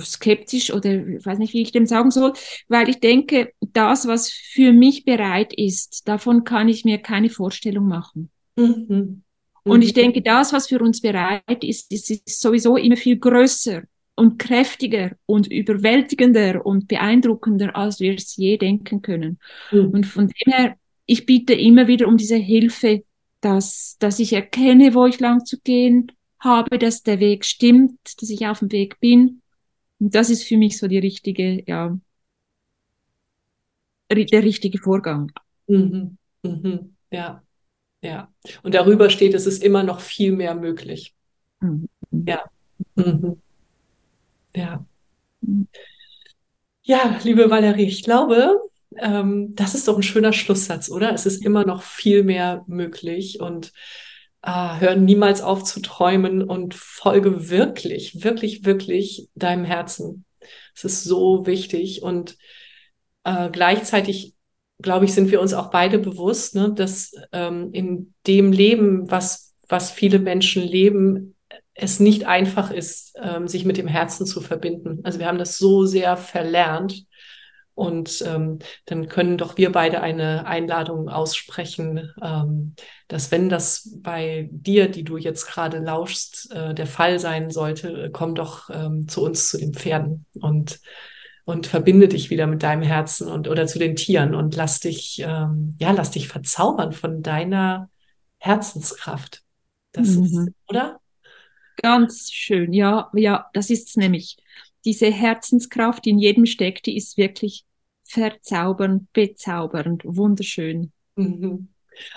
skeptisch 0.00 0.72
oder 0.72 1.06
ich 1.06 1.24
weiß 1.24 1.38
nicht, 1.38 1.54
wie 1.54 1.62
ich 1.62 1.72
dem 1.72 1.86
sagen 1.86 2.10
soll, 2.10 2.32
weil 2.68 2.88
ich 2.88 3.00
denke, 3.00 3.52
das, 3.60 4.06
was 4.06 4.30
für 4.30 4.72
mich 4.72 5.04
bereit 5.04 5.52
ist, 5.54 6.08
davon 6.08 6.44
kann 6.44 6.68
ich 6.68 6.84
mir 6.84 6.98
keine 6.98 7.30
Vorstellung 7.30 7.86
machen. 7.86 8.30
Mhm. 8.56 9.22
Und 9.64 9.82
ich 9.82 9.92
mhm. 9.92 10.00
denke, 10.00 10.22
das, 10.22 10.52
was 10.52 10.68
für 10.68 10.80
uns 10.80 11.00
bereit 11.00 11.62
ist, 11.62 11.92
ist, 11.92 12.10
ist 12.10 12.40
sowieso 12.40 12.76
immer 12.76 12.96
viel 12.96 13.18
größer 13.18 13.82
und 14.16 14.38
kräftiger 14.38 15.12
und 15.26 15.46
überwältigender 15.46 16.66
und 16.66 16.88
beeindruckender, 16.88 17.76
als 17.76 18.00
wir 18.00 18.14
es 18.14 18.36
je 18.36 18.56
denken 18.56 19.00
können. 19.00 19.38
Mhm. 19.70 19.90
Und 19.90 20.06
von 20.06 20.26
dem 20.26 20.52
her, 20.52 20.76
ich 21.06 21.24
bitte 21.24 21.54
immer 21.54 21.86
wieder 21.86 22.08
um 22.08 22.16
diese 22.16 22.36
Hilfe, 22.36 23.04
dass, 23.40 23.96
dass 24.00 24.18
ich 24.18 24.32
erkenne, 24.32 24.94
wo 24.94 25.06
ich 25.06 25.20
lang 25.20 25.44
zu 25.44 25.58
gehen 25.60 26.10
habe, 26.40 26.78
dass 26.78 27.02
der 27.02 27.20
Weg 27.20 27.44
stimmt, 27.44 27.98
dass 28.20 28.30
ich 28.30 28.46
auf 28.46 28.58
dem 28.58 28.72
Weg 28.72 28.98
bin 29.00 29.42
und 30.00 30.14
das 30.14 30.30
ist 30.30 30.44
für 30.44 30.56
mich 30.56 30.78
so 30.78 30.88
die 30.88 30.98
richtige, 30.98 31.62
ja, 31.66 31.98
der 34.10 34.42
richtige 34.42 34.78
Vorgang. 34.78 35.32
Mhm. 35.66 36.16
Mhm. 36.42 36.94
Ja, 37.10 37.42
ja. 38.02 38.32
Und 38.62 38.74
darüber 38.74 39.10
steht, 39.10 39.34
es 39.34 39.46
ist 39.46 39.62
immer 39.62 39.82
noch 39.82 40.00
viel 40.00 40.32
mehr 40.32 40.54
möglich. 40.54 41.14
Mhm. 41.60 41.88
Ja. 42.12 42.44
Mhm. 42.96 43.40
Ja. 44.54 44.84
Mhm. 45.40 45.68
Ja, 46.82 47.18
liebe 47.22 47.50
Valerie, 47.50 47.86
ich 47.86 48.02
glaube, 48.02 48.60
ähm, 48.96 49.54
das 49.54 49.74
ist 49.74 49.88
doch 49.88 49.96
ein 49.96 50.02
schöner 50.02 50.32
Schlusssatz, 50.32 50.90
oder? 50.90 51.12
Es 51.12 51.26
ist 51.26 51.44
immer 51.44 51.66
noch 51.66 51.82
viel 51.82 52.22
mehr 52.22 52.64
möglich 52.66 53.40
und 53.40 53.72
ah, 54.42 54.78
hör 54.78 54.96
niemals 54.96 55.40
auf 55.40 55.64
zu 55.64 55.80
träumen 55.80 56.42
und 56.42 56.74
folge 56.74 57.50
wirklich, 57.50 58.22
wirklich, 58.22 58.64
wirklich 58.64 59.28
deinem 59.34 59.64
Herzen. 59.64 60.24
Es 60.74 60.84
ist 60.84 61.04
so 61.04 61.46
wichtig 61.46 62.02
und 62.02 62.36
äh, 63.24 63.50
gleichzeitig, 63.50 64.34
glaube 64.80 65.04
ich, 65.04 65.12
sind 65.12 65.30
wir 65.30 65.40
uns 65.40 65.54
auch 65.54 65.70
beide 65.70 65.98
bewusst, 65.98 66.54
ne, 66.54 66.72
dass 66.72 67.12
ähm, 67.32 67.70
in 67.72 68.14
dem 68.26 68.52
Leben, 68.52 69.10
was, 69.10 69.54
was 69.68 69.90
viele 69.90 70.18
Menschen 70.18 70.62
leben, 70.62 71.34
es 71.74 72.00
nicht 72.00 72.26
einfach 72.26 72.70
ist, 72.70 73.14
ähm, 73.22 73.46
sich 73.48 73.64
mit 73.64 73.76
dem 73.76 73.86
Herzen 73.86 74.26
zu 74.26 74.40
verbinden. 74.40 75.00
Also 75.04 75.18
wir 75.18 75.26
haben 75.26 75.38
das 75.38 75.58
so 75.58 75.84
sehr 75.84 76.16
verlernt 76.16 77.07
und 77.78 78.24
ähm, 78.26 78.58
dann 78.86 79.06
können 79.06 79.38
doch 79.38 79.56
wir 79.56 79.70
beide 79.70 80.00
eine 80.00 80.46
Einladung 80.46 81.08
aussprechen, 81.08 82.12
ähm, 82.20 82.74
dass 83.06 83.30
wenn 83.30 83.48
das 83.48 83.96
bei 84.02 84.48
dir, 84.50 84.88
die 84.88 85.04
du 85.04 85.16
jetzt 85.16 85.46
gerade 85.46 85.78
lauschst, 85.78 86.50
äh, 86.52 86.74
der 86.74 86.88
Fall 86.88 87.20
sein 87.20 87.50
sollte, 87.50 88.10
komm 88.12 88.34
doch 88.34 88.68
ähm, 88.70 89.06
zu 89.06 89.22
uns, 89.22 89.48
zu 89.48 89.58
den 89.58 89.74
Pferden 89.74 90.26
und 90.40 90.80
und 91.44 91.68
verbinde 91.68 92.08
dich 92.08 92.30
wieder 92.30 92.48
mit 92.48 92.64
deinem 92.64 92.82
Herzen 92.82 93.28
und 93.28 93.46
oder 93.46 93.68
zu 93.68 93.78
den 93.78 93.94
Tieren 93.94 94.34
und 94.34 94.56
lass 94.56 94.80
dich 94.80 95.22
ähm, 95.24 95.76
ja 95.78 95.92
lass 95.92 96.10
dich 96.10 96.26
verzaubern 96.26 96.90
von 96.90 97.22
deiner 97.22 97.90
Herzenskraft. 98.38 99.44
Das 99.92 100.16
mhm. 100.16 100.24
ist, 100.24 100.52
oder? 100.66 100.98
Ganz 101.76 102.32
schön, 102.32 102.72
ja, 102.72 103.08
ja, 103.14 103.46
das 103.52 103.70
ist 103.70 103.90
es 103.90 103.96
nämlich. 103.96 104.36
Diese 104.84 105.10
Herzenskraft, 105.12 106.04
die 106.04 106.10
in 106.10 106.18
jedem 106.18 106.46
steckt, 106.46 106.86
die 106.86 106.96
ist 106.96 107.16
wirklich 107.16 107.67
verzaubernd, 108.08 109.12
bezaubernd, 109.12 110.02
wunderschön. 110.04 110.92
Mhm. 111.16 111.68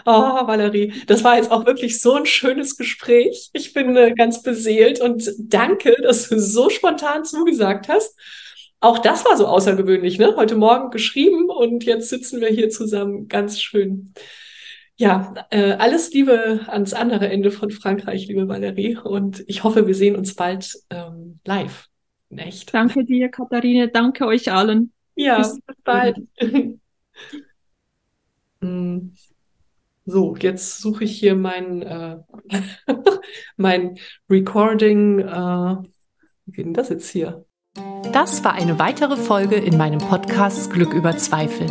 Oh, 0.05 0.11
Valerie, 0.11 0.93
das 1.07 1.23
war 1.23 1.37
jetzt 1.37 1.51
auch 1.51 1.65
wirklich 1.65 1.99
so 1.99 2.13
ein 2.13 2.25
schönes 2.25 2.77
Gespräch. 2.77 3.49
Ich 3.53 3.73
bin 3.73 3.95
äh, 3.95 4.13
ganz 4.13 4.43
beseelt 4.43 5.01
und 5.01 5.31
danke, 5.39 5.95
dass 6.03 6.29
du 6.29 6.39
so 6.39 6.69
spontan 6.69 7.25
zugesagt 7.25 7.87
hast. 7.87 8.17
Auch 8.79 8.99
das 8.99 9.25
war 9.25 9.37
so 9.37 9.47
außergewöhnlich, 9.47 10.17
ne? 10.17 10.35
Heute 10.35 10.55
Morgen 10.55 10.89
geschrieben 10.89 11.49
und 11.49 11.83
jetzt 11.83 12.09
sitzen 12.09 12.41
wir 12.41 12.49
hier 12.49 12.69
zusammen. 12.69 13.27
Ganz 13.27 13.61
schön. 13.61 14.13
Ja, 14.97 15.33
äh, 15.49 15.73
alles 15.73 16.11
Liebe 16.13 16.61
ans 16.67 16.93
andere 16.93 17.29
Ende 17.29 17.51
von 17.51 17.71
Frankreich, 17.71 18.27
liebe 18.27 18.47
Valerie. 18.47 18.97
Und 18.97 19.43
ich 19.47 19.63
hoffe, 19.63 19.87
wir 19.87 19.95
sehen 19.95 20.15
uns 20.15 20.35
bald 20.35 20.75
ähm, 20.89 21.39
live. 21.45 21.87
Echt. 22.29 22.73
Danke 22.73 23.03
dir, 23.03 23.29
Katharine. 23.29 23.89
Danke 23.89 24.25
euch 24.25 24.51
allen. 24.51 24.93
Ja, 25.21 25.37
bis 25.37 25.59
bald. 25.83 26.17
Mm. 28.63 29.15
so, 30.05 30.35
jetzt 30.35 30.81
suche 30.81 31.03
ich 31.05 31.17
hier 31.17 31.33
mein, 31.33 31.81
äh, 31.81 32.19
mein 33.57 33.97
Recording. 34.29 35.17
Äh, 35.17 35.77
wie 36.45 36.51
geht 36.51 36.65
denn 36.67 36.75
das 36.75 36.89
jetzt 36.89 37.09
hier? 37.09 37.43
Das 38.13 38.43
war 38.43 38.53
eine 38.53 38.77
weitere 38.77 39.17
Folge 39.17 39.55
in 39.55 39.77
meinem 39.77 39.97
Podcast 39.97 40.71
Glück 40.71 40.93
über 40.93 41.17
Zweifel. 41.17 41.65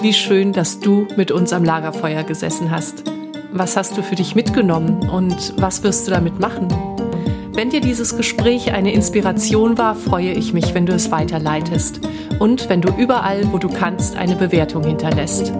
Wie 0.00 0.12
schön, 0.12 0.52
dass 0.52 0.80
du 0.80 1.06
mit 1.16 1.30
uns 1.30 1.52
am 1.52 1.64
Lagerfeuer 1.64 2.24
gesessen 2.24 2.72
hast. 2.72 3.04
Was 3.52 3.76
hast 3.76 3.96
du 3.96 4.02
für 4.02 4.16
dich 4.16 4.34
mitgenommen 4.34 5.08
und 5.08 5.54
was 5.62 5.84
wirst 5.84 6.08
du 6.08 6.10
damit 6.10 6.40
machen? 6.40 6.93
Wenn 7.54 7.70
dir 7.70 7.80
dieses 7.80 8.16
Gespräch 8.16 8.72
eine 8.72 8.92
Inspiration 8.92 9.78
war, 9.78 9.94
freue 9.94 10.32
ich 10.32 10.52
mich, 10.52 10.74
wenn 10.74 10.86
du 10.86 10.92
es 10.92 11.12
weiterleitest 11.12 12.00
und 12.40 12.68
wenn 12.68 12.80
du 12.80 12.92
überall, 12.98 13.52
wo 13.52 13.58
du 13.58 13.68
kannst, 13.68 14.16
eine 14.16 14.34
Bewertung 14.34 14.82
hinterlässt. 14.82 15.52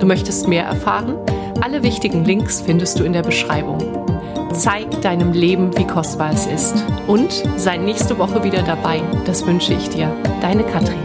Du 0.00 0.06
möchtest 0.06 0.48
mehr 0.48 0.64
erfahren? 0.64 1.14
Alle 1.60 1.84
wichtigen 1.84 2.24
Links 2.24 2.60
findest 2.60 2.98
du 2.98 3.04
in 3.04 3.12
der 3.12 3.22
Beschreibung. 3.22 3.78
Zeig 4.54 5.02
deinem 5.02 5.32
Leben, 5.32 5.70
wie 5.78 5.86
kostbar 5.86 6.32
es 6.32 6.46
ist. 6.46 6.84
Und 7.06 7.44
sei 7.56 7.76
nächste 7.76 8.18
Woche 8.18 8.42
wieder 8.42 8.62
dabei. 8.62 9.00
Das 9.24 9.46
wünsche 9.46 9.72
ich 9.72 9.88
dir. 9.88 10.10
Deine 10.40 10.64
Katrin. 10.64 10.98